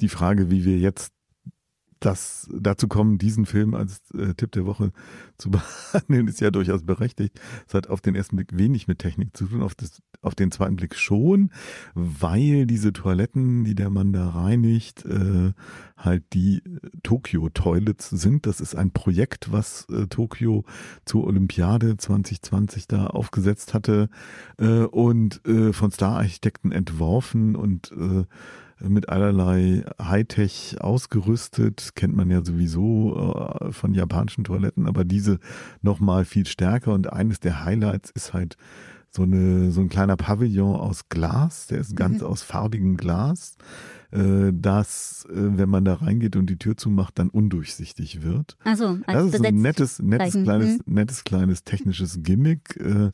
die 0.00 0.08
Frage, 0.08 0.50
wie 0.50 0.64
wir 0.64 0.78
jetzt 0.78 1.12
das 2.00 2.48
dazu 2.52 2.88
kommen, 2.88 3.18
diesen 3.18 3.46
Film 3.46 3.74
als 3.74 4.02
äh, 4.12 4.34
Tipp 4.34 4.52
der 4.52 4.66
Woche 4.66 4.92
zu 5.36 5.50
behandeln, 5.92 6.28
ist 6.28 6.40
ja 6.40 6.50
durchaus 6.50 6.82
berechtigt. 6.84 7.40
Es 7.66 7.74
hat 7.74 7.88
auf 7.88 8.00
den 8.00 8.14
ersten 8.14 8.36
Blick 8.36 8.56
wenig 8.56 8.88
mit 8.88 8.98
Technik 8.98 9.36
zu 9.36 9.46
tun, 9.46 9.62
auf, 9.62 9.74
das, 9.74 10.02
auf 10.22 10.34
den 10.34 10.50
zweiten 10.50 10.76
Blick 10.76 10.94
schon, 10.94 11.50
weil 11.94 12.66
diese 12.66 12.92
Toiletten, 12.92 13.64
die 13.64 13.74
der 13.74 13.90
Mann 13.90 14.12
da 14.12 14.28
reinigt, 14.28 15.04
äh, 15.04 15.52
halt 15.96 16.24
die 16.32 16.62
Tokyo 17.02 17.48
Toilets 17.48 18.10
sind. 18.10 18.46
Das 18.46 18.60
ist 18.60 18.74
ein 18.74 18.92
Projekt, 18.92 19.52
was 19.52 19.86
äh, 19.90 20.06
Tokio 20.06 20.64
zur 21.04 21.24
Olympiade 21.24 21.96
2020 21.96 22.86
da 22.86 23.08
aufgesetzt 23.08 23.74
hatte 23.74 24.08
äh, 24.58 24.82
und 24.82 25.44
äh, 25.46 25.72
von 25.72 25.90
Star-Architekten 25.90 26.72
entworfen 26.72 27.56
und 27.56 27.92
äh, 27.92 28.24
mit 28.80 29.08
allerlei 29.08 29.84
Hightech 30.00 30.76
ausgerüstet, 30.80 31.90
kennt 31.94 32.14
man 32.16 32.30
ja 32.30 32.44
sowieso 32.44 33.34
äh, 33.60 33.72
von 33.72 33.94
japanischen 33.94 34.44
Toiletten, 34.44 34.86
aber 34.86 35.04
diese 35.04 35.38
noch 35.82 36.00
mal 36.00 36.24
viel 36.24 36.46
stärker. 36.46 36.92
Und 36.92 37.12
eines 37.12 37.40
der 37.40 37.64
Highlights 37.64 38.10
ist 38.10 38.32
halt 38.32 38.56
so 39.10 39.22
eine 39.22 39.70
so 39.72 39.80
ein 39.80 39.88
kleiner 39.88 40.16
Pavillon 40.16 40.76
aus 40.76 41.08
Glas, 41.08 41.66
der 41.66 41.78
ist 41.80 41.96
ganz 41.96 42.20
Mhm. 42.20 42.26
aus 42.26 42.42
farbigem 42.42 42.96
Glas, 42.96 43.56
äh, 44.10 44.52
das, 44.52 45.26
äh, 45.30 45.34
wenn 45.34 45.68
man 45.68 45.84
da 45.84 45.94
reingeht 45.94 46.36
und 46.36 46.48
die 46.48 46.56
Tür 46.58 46.76
zumacht, 46.76 47.18
dann 47.18 47.28
undurchsichtig 47.28 48.22
wird. 48.22 48.56
Also 48.64 48.98
Das 49.06 49.34
ist 49.34 49.44
ein 49.44 49.60
nettes, 49.60 50.00
nettes, 50.00 50.32
Zeichen. 50.32 50.44
kleines, 50.44 50.78
Mhm. 50.86 50.94
nettes, 50.94 51.24
kleines 51.24 51.64
technisches 51.64 52.22
Gimmick. 52.22 52.76
Äh, 52.76 53.10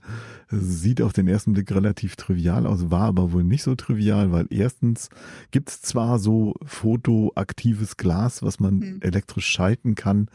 sieht 0.50 1.02
auf 1.02 1.12
den 1.12 1.26
ersten 1.26 1.52
Blick 1.52 1.70
relativ 1.72 2.16
trivial 2.16 2.66
aus, 2.66 2.90
war 2.90 3.02
aber 3.02 3.32
wohl 3.32 3.42
nicht 3.44 3.62
so 3.64 3.74
trivial, 3.74 4.30
weil 4.30 4.46
erstens 4.50 5.08
gibt 5.50 5.68
es 5.70 5.82
zwar 5.82 6.18
so 6.18 6.54
fotoaktives 6.64 7.96
Glas, 7.96 8.42
was 8.42 8.60
man 8.60 8.74
Mhm. 8.78 8.98
elektrisch 9.00 9.46
schalten 9.46 9.94
kann, 9.94 10.28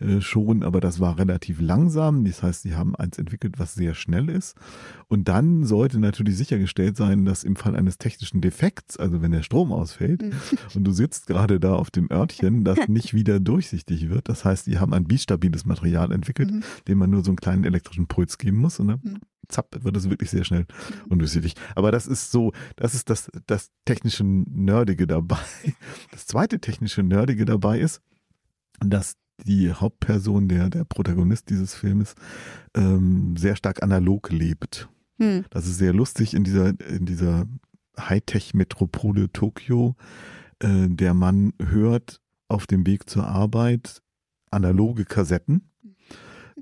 äh, 0.00 0.20
schon, 0.20 0.62
aber 0.62 0.80
das 0.80 1.00
war 1.00 1.18
relativ 1.18 1.60
langsam. 1.60 2.24
Das 2.24 2.42
heißt, 2.42 2.62
sie 2.62 2.74
haben 2.74 2.94
eins 2.96 3.18
entwickelt, 3.18 3.58
was 3.58 3.74
sehr 3.74 3.94
schnell 3.94 4.28
ist. 4.28 4.56
Und 5.08 5.28
dann 5.28 5.64
sollte 5.64 5.98
natürlich 5.98 6.36
sichergestellt 6.36 6.96
sein, 6.96 7.24
dass 7.24 7.44
im 7.44 7.56
Fall 7.56 7.76
eines 7.76 7.98
technischen 7.98 8.40
Defekts, 8.40 8.96
also 8.96 9.22
wenn 9.22 9.32
der 9.32 9.42
Strom 9.42 9.72
ausfällt, 9.72 9.97
Mhm. 10.00 10.32
und 10.74 10.84
du 10.84 10.92
sitzt 10.92 11.26
gerade 11.26 11.58
da 11.60 11.74
auf 11.74 11.90
dem 11.90 12.10
Örtchen, 12.10 12.64
das 12.64 12.78
nicht 12.88 13.14
wieder 13.14 13.40
durchsichtig 13.40 14.08
wird. 14.08 14.28
Das 14.28 14.44
heißt, 14.44 14.66
die 14.66 14.78
haben 14.78 14.92
ein 14.94 15.04
bistabiles 15.04 15.64
Material 15.64 16.12
entwickelt, 16.12 16.50
Mhm. 16.52 16.62
dem 16.86 16.98
man 16.98 17.10
nur 17.10 17.24
so 17.24 17.30
einen 17.30 17.36
kleinen 17.36 17.64
elektrischen 17.64 18.06
Puls 18.06 18.38
geben 18.38 18.58
muss 18.58 18.78
und 18.80 18.88
dann 18.88 19.00
Mhm. 19.02 19.18
zapp, 19.48 19.82
wird 19.82 19.96
es 19.96 20.08
wirklich 20.10 20.30
sehr 20.30 20.44
schnell 20.44 20.66
undurchsichtig. 21.08 21.54
Aber 21.74 21.90
das 21.90 22.06
ist 22.06 22.30
so, 22.30 22.52
das 22.76 22.94
ist 22.94 23.08
das, 23.10 23.30
das 23.46 23.70
technische 23.84 24.24
Nerdige 24.24 25.06
dabei. 25.06 25.38
Das 26.12 26.26
zweite 26.26 26.60
technische 26.60 27.02
Nerdige 27.02 27.44
dabei 27.44 27.80
ist, 27.80 28.00
dass 28.80 29.14
die 29.46 29.72
Hauptperson, 29.72 30.48
der, 30.48 30.68
der 30.68 30.84
Protagonist 30.84 31.48
dieses 31.50 31.74
Filmes, 31.74 32.14
ähm, 32.74 33.36
sehr 33.36 33.54
stark 33.56 33.82
analog 33.82 34.30
lebt. 34.30 34.88
Hm. 35.20 35.44
Das 35.50 35.66
ist 35.66 35.78
sehr 35.78 35.92
lustig 35.92 36.34
in 36.34 36.42
dieser, 36.44 36.68
in 36.88 37.06
dieser 37.06 37.46
Hightech-Metropole 37.98 39.32
Tokio. 39.32 39.96
Äh, 40.60 40.88
der 40.88 41.14
Mann 41.14 41.52
hört 41.60 42.20
auf 42.48 42.66
dem 42.66 42.86
Weg 42.86 43.08
zur 43.10 43.26
Arbeit 43.26 44.02
analoge 44.50 45.04
Kassetten. 45.04 45.70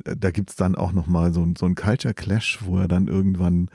Äh, 0.05 0.17
Da 0.17 0.31
gibt's 0.31 0.57
dann 0.57 0.75
auch 0.75 0.93
nochmal 0.93 1.33
so, 1.33 1.47
so 1.57 1.67
ein 1.67 1.75
Culture 1.75 2.15
Clash, 2.15 2.59
wo 2.65 2.79
er 2.79 2.89
dann 2.89 3.09
irgendwann 3.09 3.69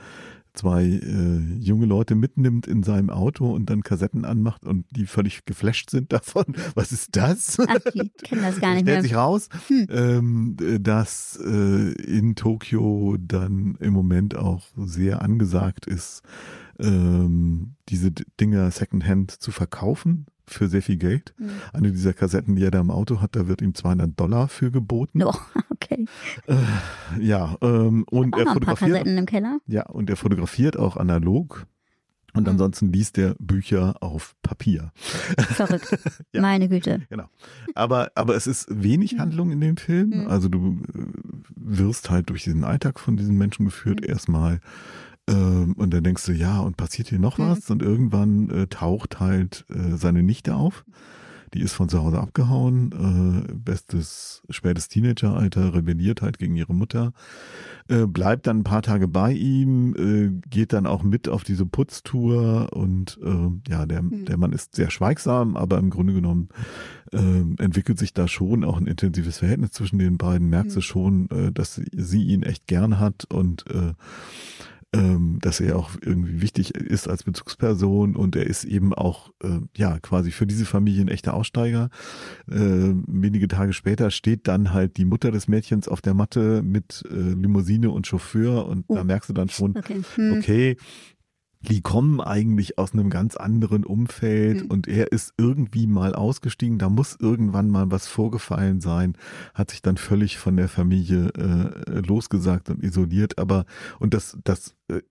zwei 0.54 0.84
äh, 0.84 1.38
junge 1.60 1.86
Leute 1.86 2.14
mitnimmt 2.14 2.66
in 2.66 2.82
seinem 2.82 3.08
Auto 3.08 3.50
und 3.54 3.70
dann 3.70 3.82
Kassetten 3.82 4.26
anmacht 4.26 4.66
und 4.66 4.84
die 4.90 5.06
völlig 5.06 5.46
geflasht 5.46 5.88
sind 5.88 6.12
davon. 6.12 6.44
Was 6.74 6.92
ist 6.92 7.16
das? 7.16 7.56
Ach, 7.58 7.78
die 7.94 8.10
kennen 8.22 8.42
das 8.42 8.60
gar 8.60 8.72
nicht 8.74 8.82
Stellt 8.82 8.96
mehr. 8.96 9.02
sich 9.02 9.14
raus, 9.14 9.48
Hm. 9.68 9.86
ähm, 9.90 10.56
dass 10.82 11.40
äh, 11.42 11.92
in 12.02 12.34
Tokio 12.36 13.16
dann 13.18 13.76
im 13.80 13.94
Moment 13.94 14.36
auch 14.36 14.66
sehr 14.76 15.22
angesagt 15.22 15.86
ist, 15.86 16.20
ähm, 16.78 17.74
diese 17.88 18.10
Dinger 18.12 18.70
Secondhand 18.70 19.30
zu 19.30 19.50
verkaufen 19.50 20.26
für 20.46 20.68
sehr 20.68 20.82
viel 20.82 20.96
Geld. 20.96 21.34
Hm. 21.38 21.50
Eine 21.72 21.92
dieser 21.92 22.12
Kassetten, 22.12 22.56
die 22.56 22.64
er 22.64 22.70
da 22.70 22.80
im 22.80 22.90
Auto 22.90 23.20
hat, 23.20 23.36
da 23.36 23.46
wird 23.48 23.62
ihm 23.62 23.74
200 23.74 24.18
Dollar 24.18 24.48
für 24.48 24.70
geboten. 24.70 25.22
Oh, 25.22 25.32
okay. 25.70 26.06
Äh, 26.46 26.56
ja, 27.20 27.56
ähm, 27.62 28.04
und 28.10 28.36
er 28.36 28.46
fotografiert. 28.46 28.90
Kassetten 28.92 29.18
im 29.18 29.26
Keller. 29.26 29.58
Ja, 29.66 29.86
und 29.86 30.10
er 30.10 30.16
fotografiert 30.16 30.76
auch 30.76 30.96
analog. 30.96 31.66
Und 32.34 32.44
Mhm. 32.44 32.48
ansonsten 32.52 32.90
liest 32.92 33.18
er 33.18 33.34
Bücher 33.38 33.94
auf 34.00 34.34
Papier. 34.42 34.90
Verrückt. 35.38 35.98
Ja. 36.32 36.40
Meine 36.40 36.70
Güte. 36.70 37.02
Aber, 37.74 38.10
aber 38.14 38.34
es 38.36 38.46
ist 38.46 38.66
wenig 38.70 39.12
Mhm. 39.14 39.18
Handlung 39.20 39.50
in 39.50 39.60
dem 39.60 39.76
Film. 39.76 40.08
Mhm. 40.22 40.26
Also 40.28 40.48
du 40.48 40.82
äh, 40.94 41.04
wirst 41.54 42.08
halt 42.10 42.30
durch 42.30 42.44
diesen 42.44 42.64
Alltag 42.64 42.98
von 43.00 43.18
diesen 43.18 43.36
Menschen 43.36 43.66
geführt 43.66 44.00
Mhm. 44.00 44.08
erstmal. 44.08 44.60
Ähm, 45.28 45.74
und 45.76 45.92
dann 45.94 46.02
denkst 46.02 46.26
du, 46.26 46.32
ja, 46.32 46.60
und 46.60 46.76
passiert 46.76 47.08
hier 47.08 47.18
noch 47.20 47.38
Mhm. 47.38 47.42
was? 47.50 47.70
Und 47.70 47.82
irgendwann 47.82 48.50
äh, 48.50 48.66
taucht 48.66 49.20
halt 49.20 49.64
äh, 49.70 49.96
seine 49.96 50.22
Nichte 50.22 50.54
auf, 50.54 50.84
Die 51.54 51.60
ist 51.60 51.74
von 51.74 51.90
zu 51.90 52.02
Hause 52.02 52.18
abgehauen, 52.18 53.44
äh, 53.48 53.52
bestes 53.52 54.42
spätes 54.48 54.88
Teenageralter, 54.88 55.74
rebelliert 55.74 56.22
halt 56.22 56.38
gegen 56.38 56.56
ihre 56.56 56.72
Mutter, 56.74 57.12
äh, 57.88 58.06
bleibt 58.06 58.46
dann 58.46 58.60
ein 58.60 58.64
paar 58.64 58.80
Tage 58.80 59.06
bei 59.06 59.32
ihm, 59.34 59.94
äh, 59.94 60.48
geht 60.48 60.72
dann 60.72 60.86
auch 60.86 61.02
mit 61.02 61.28
auf 61.28 61.44
diese 61.44 61.66
Putztour 61.66 62.72
und 62.72 63.18
äh, 63.22 63.50
ja, 63.70 63.84
der, 63.84 63.98
Hm. 63.98 64.24
der 64.24 64.38
Mann 64.38 64.54
ist 64.54 64.74
sehr 64.74 64.88
schweigsam, 64.90 65.54
aber 65.58 65.76
im 65.76 65.90
Grunde 65.90 66.14
genommen 66.14 66.48
äh, 67.12 67.62
entwickelt 67.62 67.98
sich 67.98 68.14
da 68.14 68.28
schon 68.28 68.64
auch 68.64 68.78
ein 68.78 68.86
intensives 68.86 69.36
Verhältnis 69.38 69.72
zwischen 69.72 69.98
den 69.98 70.16
beiden. 70.16 70.48
Merkst 70.48 70.76
du 70.76 70.80
Mhm. 70.80 70.82
schon, 70.84 71.30
äh, 71.30 71.52
dass 71.52 71.74
sie, 71.74 71.84
sie 71.94 72.22
ihn 72.24 72.44
echt 72.44 72.66
gern 72.66 72.98
hat 72.98 73.26
und 73.26 73.66
äh, 73.70 73.92
ähm, 74.94 75.38
dass 75.40 75.58
er 75.60 75.76
auch 75.76 75.90
irgendwie 76.02 76.42
wichtig 76.42 76.74
ist 76.74 77.08
als 77.08 77.22
Bezugsperson 77.24 78.14
und 78.14 78.36
er 78.36 78.46
ist 78.46 78.64
eben 78.64 78.92
auch 78.92 79.30
äh, 79.42 79.60
ja 79.76 79.98
quasi 80.00 80.30
für 80.30 80.46
diese 80.46 80.66
Familie 80.66 81.02
ein 81.02 81.08
echter 81.08 81.34
Aussteiger. 81.34 81.88
Äh, 82.50 82.54
wenige 83.06 83.48
Tage 83.48 83.72
später 83.72 84.10
steht 84.10 84.48
dann 84.48 84.72
halt 84.72 84.96
die 84.98 85.04
Mutter 85.06 85.30
des 85.30 85.48
Mädchens 85.48 85.88
auf 85.88 86.02
der 86.02 86.14
Matte 86.14 86.62
mit 86.62 87.04
äh, 87.10 87.14
Limousine 87.14 87.90
und 87.90 88.06
Chauffeur 88.06 88.66
und 88.66 88.84
Oh. 88.88 88.96
da 88.96 89.04
merkst 89.04 89.30
du 89.30 89.34
dann 89.34 89.48
schon, 89.48 89.76
Okay. 89.76 90.00
Hm. 90.16 90.32
okay, 90.38 90.76
die 91.68 91.80
kommen 91.80 92.20
eigentlich 92.20 92.76
aus 92.78 92.92
einem 92.92 93.08
ganz 93.10 93.36
anderen 93.36 93.84
Umfeld 93.84 94.64
Mhm. 94.64 94.70
und 94.70 94.88
er 94.88 95.12
ist 95.12 95.32
irgendwie 95.38 95.86
mal 95.86 96.14
ausgestiegen, 96.14 96.78
da 96.78 96.88
muss 96.88 97.16
irgendwann 97.20 97.68
mal 97.70 97.90
was 97.90 98.06
vorgefallen 98.08 98.80
sein, 98.80 99.16
hat 99.54 99.70
sich 99.70 99.80
dann 99.82 99.96
völlig 99.96 100.38
von 100.38 100.56
der 100.56 100.68
Familie 100.68 101.28
äh, 101.36 102.00
losgesagt 102.00 102.68
und 102.68 102.82
isoliert, 102.82 103.38
aber 103.38 103.64
und 104.00 104.12
das, 104.14 104.36
das 104.44 104.74
äh, 104.88 105.02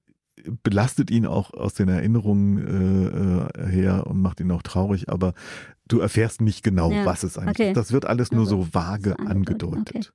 belastet 0.63 1.11
ihn 1.11 1.25
auch 1.25 1.53
aus 1.53 1.73
den 1.75 1.87
Erinnerungen 1.87 2.57
äh, 2.57 3.63
äh, 3.63 3.67
her 3.71 4.07
und 4.07 4.21
macht 4.21 4.39
ihn 4.39 4.51
auch 4.51 4.63
traurig, 4.63 5.09
aber 5.09 5.33
du 5.87 5.99
erfährst 5.99 6.41
nicht 6.41 6.63
genau, 6.63 6.91
Ja, 6.91 7.05
was 7.05 7.23
es 7.23 7.37
eigentlich 7.37 7.49
okay. 7.59 7.69
ist. 7.71 7.77
Das 7.77 7.91
wird 7.91 8.05
alles 8.05 8.31
nur 8.31 8.41
Also, 8.41 8.63
so 8.63 8.67
vage 8.73 9.19
angedeutet. 9.19 9.31
angedeutet, 9.95 10.13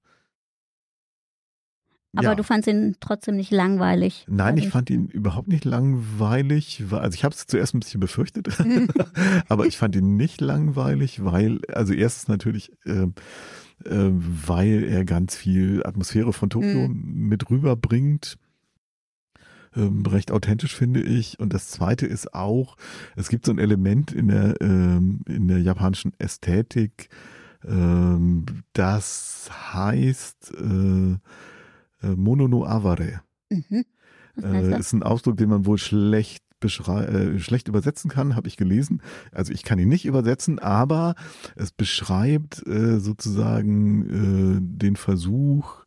Aber 2.16 2.29
Ja. 2.29 2.35
du 2.35 2.42
fandst 2.42 2.68
ihn 2.68 2.96
trotzdem 3.00 3.37
nicht 3.37 3.50
langweilig. 3.50 4.24
Nein, 4.29 4.57
ich 4.57 4.68
fand 4.68 4.90
ihn 4.90 5.07
überhaupt 5.07 5.48
nicht 5.48 5.64
langweilig. 5.64 6.85
weil- 6.90 7.00
Also 7.00 7.14
ich 7.14 7.24
habe 7.24 7.35
es 7.35 7.46
zuerst 7.46 7.74
ein 7.74 7.81
bisschen 7.81 8.00
befürchtet, 8.00 8.48
aber 9.48 9.66
ich 9.66 9.76
fand 9.76 9.94
ihn 9.96 10.16
nicht 10.16 10.40
langweilig, 10.40 11.24
weil, 11.24 11.61
also 11.72 11.92
erstens 11.92 12.29
natürlich, 12.29 12.72
äh, 12.85 13.07
äh, 13.85 14.11
weil 14.12 14.85
er 14.85 15.05
ganz 15.05 15.37
viel 15.37 15.83
Atmosphäre 15.85 16.33
von 16.33 16.50
Tokio 16.50 16.88
mit 16.88 17.50
rüberbringt. 17.50 18.37
Ähm, 19.76 20.05
recht 20.07 20.31
authentisch 20.33 20.74
finde 20.74 21.02
ich. 21.02 21.38
Und 21.38 21.52
das 21.52 21.68
zweite 21.68 22.07
ist 22.07 22.33
auch, 22.33 22.76
es 23.14 23.29
gibt 23.29 23.44
so 23.44 23.52
ein 23.52 23.59
Element 23.59 24.11
in 24.11 24.29
der, 24.29 24.55
ähm, 24.62 25.20
in 25.29 25.48
der 25.48 25.59
japanischen 25.61 26.12
Ästhetik, 26.18 27.11
ähm, 27.66 28.44
das 28.72 29.50
heißt 29.74 30.55
äh, 30.55 31.16
Mono 32.14 32.49
no 32.49 32.64
Aware. 32.64 33.23
Mhm. 33.51 33.85
Äh, 34.42 34.79
ist 34.79 34.92
ein 34.92 35.03
Ausdruck, 35.03 35.37
den 35.37 35.49
man 35.49 35.66
wohl 35.66 35.79
schlecht 35.79 36.42
äh, 36.62 37.38
schlecht 37.38 37.69
übersetzen 37.69 38.11
kann, 38.11 38.35
habe 38.35 38.49
ich 38.49 38.57
gelesen. 38.57 39.03
Also 39.31 39.53
ich 39.53 39.62
kann 39.62 39.79
ihn 39.79 39.88
nicht 39.88 40.07
übersetzen, 40.07 40.59
aber 40.59 41.14
es 41.55 41.71
beschreibt 41.71 42.66
äh, 42.66 42.99
sozusagen 42.99 44.57
äh, 44.57 44.59
den 44.61 44.97
Versuch, 44.97 45.85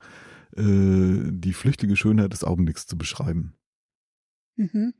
äh, 0.55 1.31
die 1.31 1.53
flüchtige 1.53 1.95
Schönheit 1.95 2.33
des 2.33 2.43
Augenblicks 2.43 2.85
zu 2.85 2.97
beschreiben. 2.97 3.53
Mhm. 4.57 4.93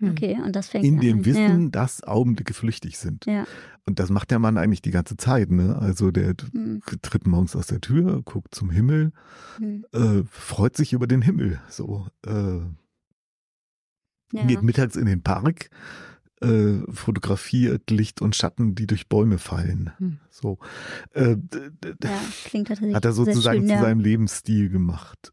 Hm. 0.00 0.10
Okay, 0.10 0.38
und 0.44 0.56
das 0.56 0.68
fängt 0.68 0.84
In 0.84 0.94
an. 0.94 1.00
dem 1.00 1.24
Wissen, 1.24 1.70
dass 1.70 2.02
Augenblicke 2.02 2.54
flüchtig 2.54 2.98
sind. 2.98 3.26
Ja. 3.26 3.32
ja. 3.32 3.46
Und 3.86 3.98
das 3.98 4.10
macht 4.10 4.30
der 4.30 4.38
Mann 4.38 4.56
eigentlich 4.58 4.82
die 4.82 4.90
ganze 4.90 5.16
Zeit. 5.16 5.50
Ne? 5.50 5.76
Also 5.78 6.10
der 6.10 6.34
Hm. 6.52 6.80
tritt 7.02 7.26
morgens 7.26 7.54
aus 7.56 7.66
der 7.66 7.80
Tür, 7.80 8.22
guckt 8.24 8.54
zum 8.54 8.70
Himmel, 8.70 9.12
Hm. 9.58 9.84
äh, 9.92 10.22
freut 10.30 10.76
sich 10.76 10.92
über 10.92 11.06
den 11.06 11.22
Himmel. 11.22 11.60
So, 11.68 12.06
äh, 12.26 12.60
Ja. 14.32 14.44
geht 14.46 14.62
mittags 14.62 14.96
in 14.96 15.06
den 15.06 15.22
Park, 15.22 15.70
äh, 16.40 16.78
fotografiert 16.90 17.90
Licht 17.90 18.22
und 18.22 18.36
Schatten, 18.36 18.74
die 18.74 18.86
durch 18.86 19.08
Bäume 19.08 19.38
fallen. 19.38 19.90
Hm. 19.98 20.18
So 20.30 20.58
äh, 21.14 21.36
ja, 22.02 22.18
klingt 22.44 22.68
tatsächlich 22.68 22.94
hat 22.94 23.04
er 23.04 23.12
sozusagen 23.12 23.60
schön, 23.60 23.66
zu 23.68 23.74
ja. 23.74 23.80
seinem 23.80 24.00
Lebensstil 24.00 24.70
gemacht. 24.70 25.32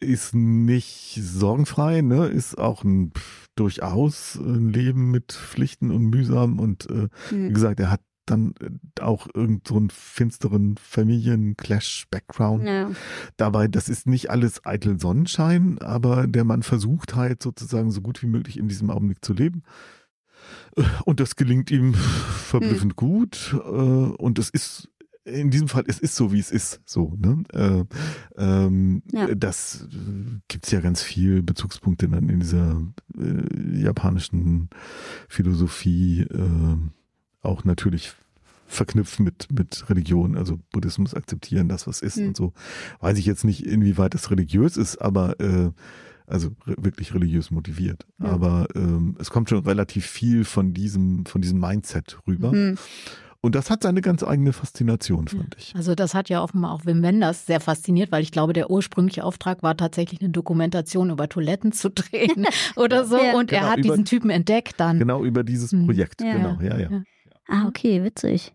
Ist 0.00 0.34
nicht 0.34 1.18
sorgenfrei, 1.22 2.00
ne? 2.02 2.26
Ist 2.26 2.58
auch 2.58 2.84
ein 2.84 3.12
pff, 3.16 3.46
durchaus 3.54 4.36
ein 4.36 4.68
Leben 4.70 5.10
mit 5.10 5.32
Pflichten 5.32 5.90
und 5.90 6.06
mühsam 6.10 6.58
und 6.58 6.90
äh, 6.90 7.08
wie 7.30 7.34
Hm. 7.46 7.54
gesagt, 7.54 7.80
er 7.80 7.90
hat 7.90 8.00
dann 8.26 8.54
äh, 8.60 9.00
auch 9.00 9.28
irgend 9.34 9.68
so 9.68 9.76
einen 9.76 9.90
finsteren 9.90 10.76
Familien-Clash-Background 10.78 12.64
Ja. 12.64 12.90
dabei, 13.36 13.68
das 13.68 13.88
ist 13.88 14.06
nicht 14.06 14.30
alles 14.30 14.64
eitel 14.66 14.98
Sonnenschein, 14.98 15.78
aber 15.80 16.26
der 16.26 16.44
Mann 16.44 16.62
versucht 16.62 17.14
halt 17.14 17.42
sozusagen 17.42 17.90
so 17.90 18.00
gut 18.00 18.22
wie 18.22 18.26
möglich 18.26 18.58
in 18.58 18.68
diesem 18.68 18.90
Augenblick 18.90 19.24
zu 19.24 19.32
leben. 19.32 19.62
Äh, 20.76 20.82
Und 21.04 21.20
das 21.20 21.36
gelingt 21.36 21.70
ihm 21.70 21.94
verblüffend 21.94 22.92
Hm. 22.92 22.96
gut. 22.96 23.54
äh, 23.54 23.58
Und 23.58 24.38
es 24.38 24.50
ist 24.50 24.88
in 25.24 25.50
diesem 25.50 25.68
Fall, 25.68 25.84
es 25.86 25.98
ist 25.98 26.16
so, 26.16 26.32
wie 26.32 26.38
es 26.38 26.50
ist. 26.50 26.80
So, 26.84 27.14
ne? 27.18 27.42
Äh, 27.52 27.84
ähm, 28.36 29.02
Ja. 29.12 29.34
Das 29.34 29.88
äh, 29.90 30.38
gibt's 30.48 30.70
ja 30.70 30.80
ganz 30.80 31.02
viel 31.02 31.42
Bezugspunkte 31.42 32.08
dann 32.08 32.28
in 32.28 32.40
dieser 32.40 32.82
äh, 33.18 33.80
japanischen 33.80 34.68
Philosophie, 35.28 36.22
äh, 36.22 36.76
auch 37.42 37.64
natürlich 37.64 38.12
verknüpft 38.66 39.20
mit, 39.20 39.48
mit 39.52 39.88
Religion, 39.90 40.36
also 40.36 40.58
Buddhismus 40.72 41.14
akzeptieren, 41.14 41.68
das 41.68 41.86
was 41.86 42.00
ist 42.02 42.16
Hm. 42.16 42.28
und 42.28 42.36
so. 42.36 42.52
Weiß 43.00 43.18
ich 43.18 43.26
jetzt 43.26 43.44
nicht, 43.44 43.64
inwieweit 43.66 44.14
das 44.14 44.30
religiös 44.30 44.76
ist, 44.76 44.96
aber 44.98 45.38
äh, 45.40 45.70
also 46.26 46.48
re 46.66 46.74
wirklich 46.78 47.14
religiös 47.14 47.50
motiviert. 47.50 48.06
Ja. 48.18 48.30
Aber 48.30 48.66
ähm, 48.74 49.16
es 49.18 49.30
kommt 49.30 49.50
schon 49.50 49.58
relativ 49.64 50.06
viel 50.06 50.44
von 50.44 50.72
diesem, 50.72 51.26
von 51.26 51.42
diesem 51.42 51.60
Mindset 51.60 52.18
rüber. 52.26 52.52
Hm. 52.52 52.78
Und 53.44 53.54
das 53.54 53.68
hat 53.70 53.82
seine 53.82 54.00
ganz 54.00 54.22
eigene 54.22 54.54
Faszination, 54.54 55.28
fand 55.28 55.54
ich. 55.58 55.74
Also 55.76 55.94
das 55.94 56.14
hat 56.14 56.30
ja 56.30 56.42
offenbar 56.42 56.72
auch 56.72 56.86
Wim 56.86 57.02
Wenders 57.02 57.44
sehr 57.44 57.60
fasziniert, 57.60 58.10
weil 58.10 58.22
ich 58.22 58.32
glaube, 58.32 58.54
der 58.54 58.70
ursprüngliche 58.70 59.22
Auftrag 59.22 59.62
war 59.62 59.76
tatsächlich 59.76 60.20
eine 60.22 60.30
Dokumentation 60.30 61.10
über 61.10 61.28
Toiletten 61.28 61.70
zu 61.72 61.90
drehen 61.90 62.46
oder 62.76 63.04
so. 63.04 63.18
Ja. 63.18 63.34
Und 63.34 63.52
er 63.52 63.60
Genau, 63.60 63.70
hat 63.72 63.78
über- 63.80 63.88
diesen 63.90 64.04
Typen 64.06 64.30
entdeckt 64.30 64.74
dann. 64.78 64.98
Genau 64.98 65.24
über 65.24 65.44
dieses 65.44 65.72
Hm. 65.72 65.84
Projekt, 65.84 66.22
Ja. 66.22 66.32
genau, 66.36 66.58
ja, 66.62 66.78
ja. 66.78 66.90
Ja. 66.90 67.02
Ah, 67.46 67.66
okay, 67.68 68.02
witzig. 68.02 68.54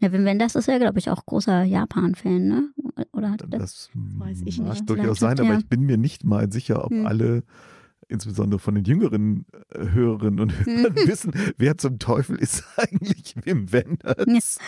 Ja, 0.00 0.10
Wim 0.12 0.24
Wenders 0.24 0.56
ist 0.56 0.66
ja, 0.66 0.78
glaube 0.78 0.98
ich, 0.98 1.10
auch 1.10 1.24
großer 1.26 1.62
Japan-Fan, 1.62 2.48
ne? 2.48 2.68
Oder 3.12 3.30
hat 3.30 3.42
er 3.42 3.48
das? 3.48 3.60
Das 3.60 3.90
weiß 3.94 4.42
ich 4.46 4.58
mag 4.58 4.70
nicht. 4.70 4.90
durchaus 4.90 5.18
Vielleicht 5.18 5.36
sein, 5.38 5.40
aber 5.46 5.54
ja. 5.54 5.58
ich 5.60 5.68
bin 5.68 5.82
mir 5.82 5.96
nicht 5.96 6.24
mal 6.24 6.50
sicher, 6.52 6.84
ob 6.84 6.90
Hm. 6.90 7.06
alle, 7.06 7.44
insbesondere 8.14 8.58
von 8.58 8.74
den 8.74 8.84
jüngeren 8.84 9.44
äh, 9.70 9.88
Hörerinnen 9.90 10.40
und 10.40 10.52
Hörern, 10.66 10.94
wissen, 11.06 11.32
wer 11.58 11.76
zum 11.76 11.98
Teufel 11.98 12.36
ist 12.38 12.64
eigentlich 12.76 13.34
Wim 13.44 13.70
Wenders. 13.72 14.58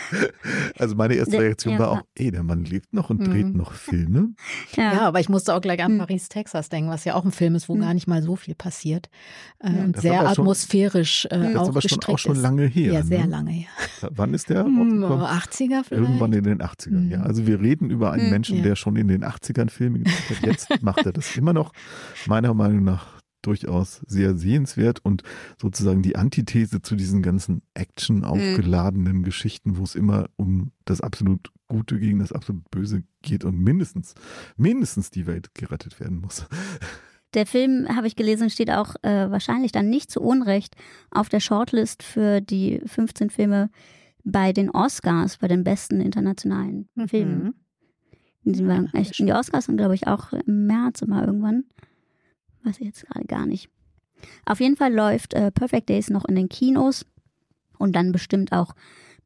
Also 0.77 0.95
meine 0.95 1.15
erste 1.15 1.39
Reaktion 1.39 1.73
ja. 1.73 1.79
war 1.79 1.89
auch, 1.91 2.01
ey, 2.15 2.29
der 2.31 2.43
Mann 2.43 2.63
lebt 2.65 2.93
noch 2.93 3.09
und 3.09 3.21
Mhm. 3.21 3.25
dreht 3.31 3.55
noch 3.55 3.73
Filme. 3.73 4.33
Ja, 4.75 5.01
aber 5.01 5.19
ich 5.19 5.29
musste 5.29 5.55
auch 5.55 5.61
gleich 5.61 5.81
an 5.83 5.93
Hm. 5.93 5.97
Paris, 5.99 6.29
Texas 6.29 6.69
denken, 6.69 6.89
was 6.91 7.03
ja 7.05 7.15
auch 7.15 7.25
ein 7.25 7.31
Film 7.31 7.55
ist, 7.55 7.67
wo 7.69 7.73
Hm. 7.73 7.81
gar 7.81 7.93
nicht 7.93 8.07
mal 8.07 8.21
so 8.21 8.35
viel 8.35 8.53
passiert. 8.55 9.09
Und 9.59 9.93
Das 9.95 10.01
sehr 10.03 10.19
aber 10.19 10.35
schon- 10.35 10.43
atmosphärisch 10.43 11.25
äh, 11.31 11.53
Das 11.53 11.55
auch 11.55 11.69
aber 11.69 11.81
schon, 11.81 11.99
auch 12.05 12.19
schon 12.19 12.35
lange 12.35 12.65
her. 12.67 12.93
Ja, 12.93 13.03
sehr 13.03 13.23
ne? 13.25 13.31
lange 13.31 13.51
her. 13.51 13.67
Wann 14.11 14.33
ist 14.33 14.49
der 14.49 14.63
Hm, 14.65 15.03
rausgekommen? 15.03 15.25
80er 15.25 15.83
vielleicht? 15.83 15.91
Irgendwann 15.91 16.33
in 16.33 16.43
den 16.43 16.61
80ern, 16.61 17.05
Mhm. 17.05 17.11
ja. 17.11 17.21
Also 17.21 17.47
wir 17.47 17.59
reden 17.61 17.89
über 17.89 18.11
einen 18.11 18.25
Mhm. 18.25 18.29
Menschen, 18.31 18.57
Ja. 18.57 18.63
der 18.63 18.75
schon 18.75 18.95
in 18.97 19.07
den 19.07 19.23
80ern 19.23 19.69
Filme 19.69 19.99
gemacht 19.99 20.29
hat. 20.29 20.45
Jetzt 20.45 20.83
macht 20.83 21.05
er 21.05 21.13
das 21.13 21.35
immer 21.37 21.53
noch, 21.53 21.71
meiner 22.27 22.53
Meinung 22.53 22.83
nach, 22.83 23.16
durchaus 23.47 24.01
sehr 24.07 24.37
sehenswert 24.37 25.03
und 25.03 25.23
sozusagen 25.59 26.01
die 26.01 26.17
Antithese 26.17 26.81
zu 26.81 26.95
diesen 26.95 27.21
ganzen 27.21 27.61
Action 27.73 28.25
aufgeladenen 28.25 29.23
Geschichten, 29.23 29.77
wo 29.77 29.83
es 29.83 29.95
immer 29.95 30.29
um 30.35 30.71
das 30.85 31.01
absolut 31.01 31.51
Gute 31.67 31.99
gegen 31.99 32.19
das 32.19 32.31
absolut 32.31 32.69
Böse 32.71 33.03
geht 33.21 33.45
und 33.45 33.57
mindestens, 33.59 34.15
mindestens 34.57 35.11
die 35.11 35.27
Welt 35.27 35.53
gerettet 35.55 35.99
werden 35.99 36.19
muss. 36.19 36.45
Der 37.33 37.45
Film, 37.45 37.87
habe 37.93 38.07
ich 38.07 38.15
gelesen, 38.15 38.49
steht 38.49 38.71
auch 38.71 38.95
äh, 39.01 39.29
wahrscheinlich 39.29 39.73
dann 39.73 39.89
nicht 39.89 40.09
zu 40.09 40.21
Unrecht 40.21 40.75
auf 41.11 41.27
der 41.27 41.41
Shortlist 41.41 42.01
für 42.01 42.39
die 42.39 42.81
15 42.85 43.29
Filme 43.29 43.69
bei 44.23 44.53
den 44.53 44.69
Oscars, 44.69 45.37
bei 45.37 45.47
den 45.47 45.63
besten 45.63 45.99
internationalen 45.99 46.87
Filmen. 47.07 47.55
Mhm. 48.43 48.53
Die, 48.53 48.65
waren 48.65 48.93
echt, 48.93 49.19
die 49.19 49.33
Oscars 49.33 49.65
sind, 49.65 49.77
glaube 49.77 49.93
ich, 49.93 50.07
auch 50.07 50.31
im 50.31 50.67
März 50.67 51.01
immer 51.01 51.25
irgendwann. 51.25 51.65
Weiß 52.67 52.79
ich 52.79 52.85
jetzt 52.85 53.07
gerade 53.07 53.25
gar 53.25 53.45
nicht. 53.45 53.69
Auf 54.45 54.59
jeden 54.59 54.75
Fall 54.75 54.93
läuft 54.93 55.33
äh, 55.33 55.51
Perfect 55.51 55.87
Days 55.87 56.09
noch 56.09 56.25
in 56.25 56.35
den 56.35 56.49
Kinos 56.49 57.05
und 57.77 57.95
dann 57.95 58.11
bestimmt 58.11 58.51
auch 58.51 58.75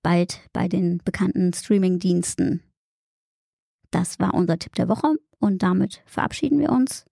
bald 0.03 0.41
bei 0.53 0.67
den 0.67 0.99
bekannten 0.99 1.51
Streaming-Diensten. 1.51 2.61
Das 3.89 4.19
war 4.19 4.35
unser 4.35 4.59
Tipp 4.59 4.75
der 4.75 4.89
Woche 4.89 5.15
und 5.39 5.63
damit 5.63 6.03
verabschieden 6.05 6.59
wir 6.59 6.69
uns. 6.69 7.05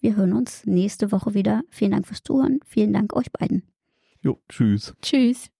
Wir 0.00 0.16
hören 0.16 0.34
uns 0.34 0.66
nächste 0.66 1.12
Woche 1.12 1.32
wieder. 1.32 1.62
Vielen 1.70 1.92
Dank 1.92 2.06
fürs 2.06 2.22
Zuhören. 2.22 2.60
Vielen 2.66 2.92
Dank 2.92 3.14
euch 3.14 3.32
beiden. 3.32 3.62
Jo, 4.20 4.38
tschüss. 4.50 4.94
Tschüss. 5.00 5.50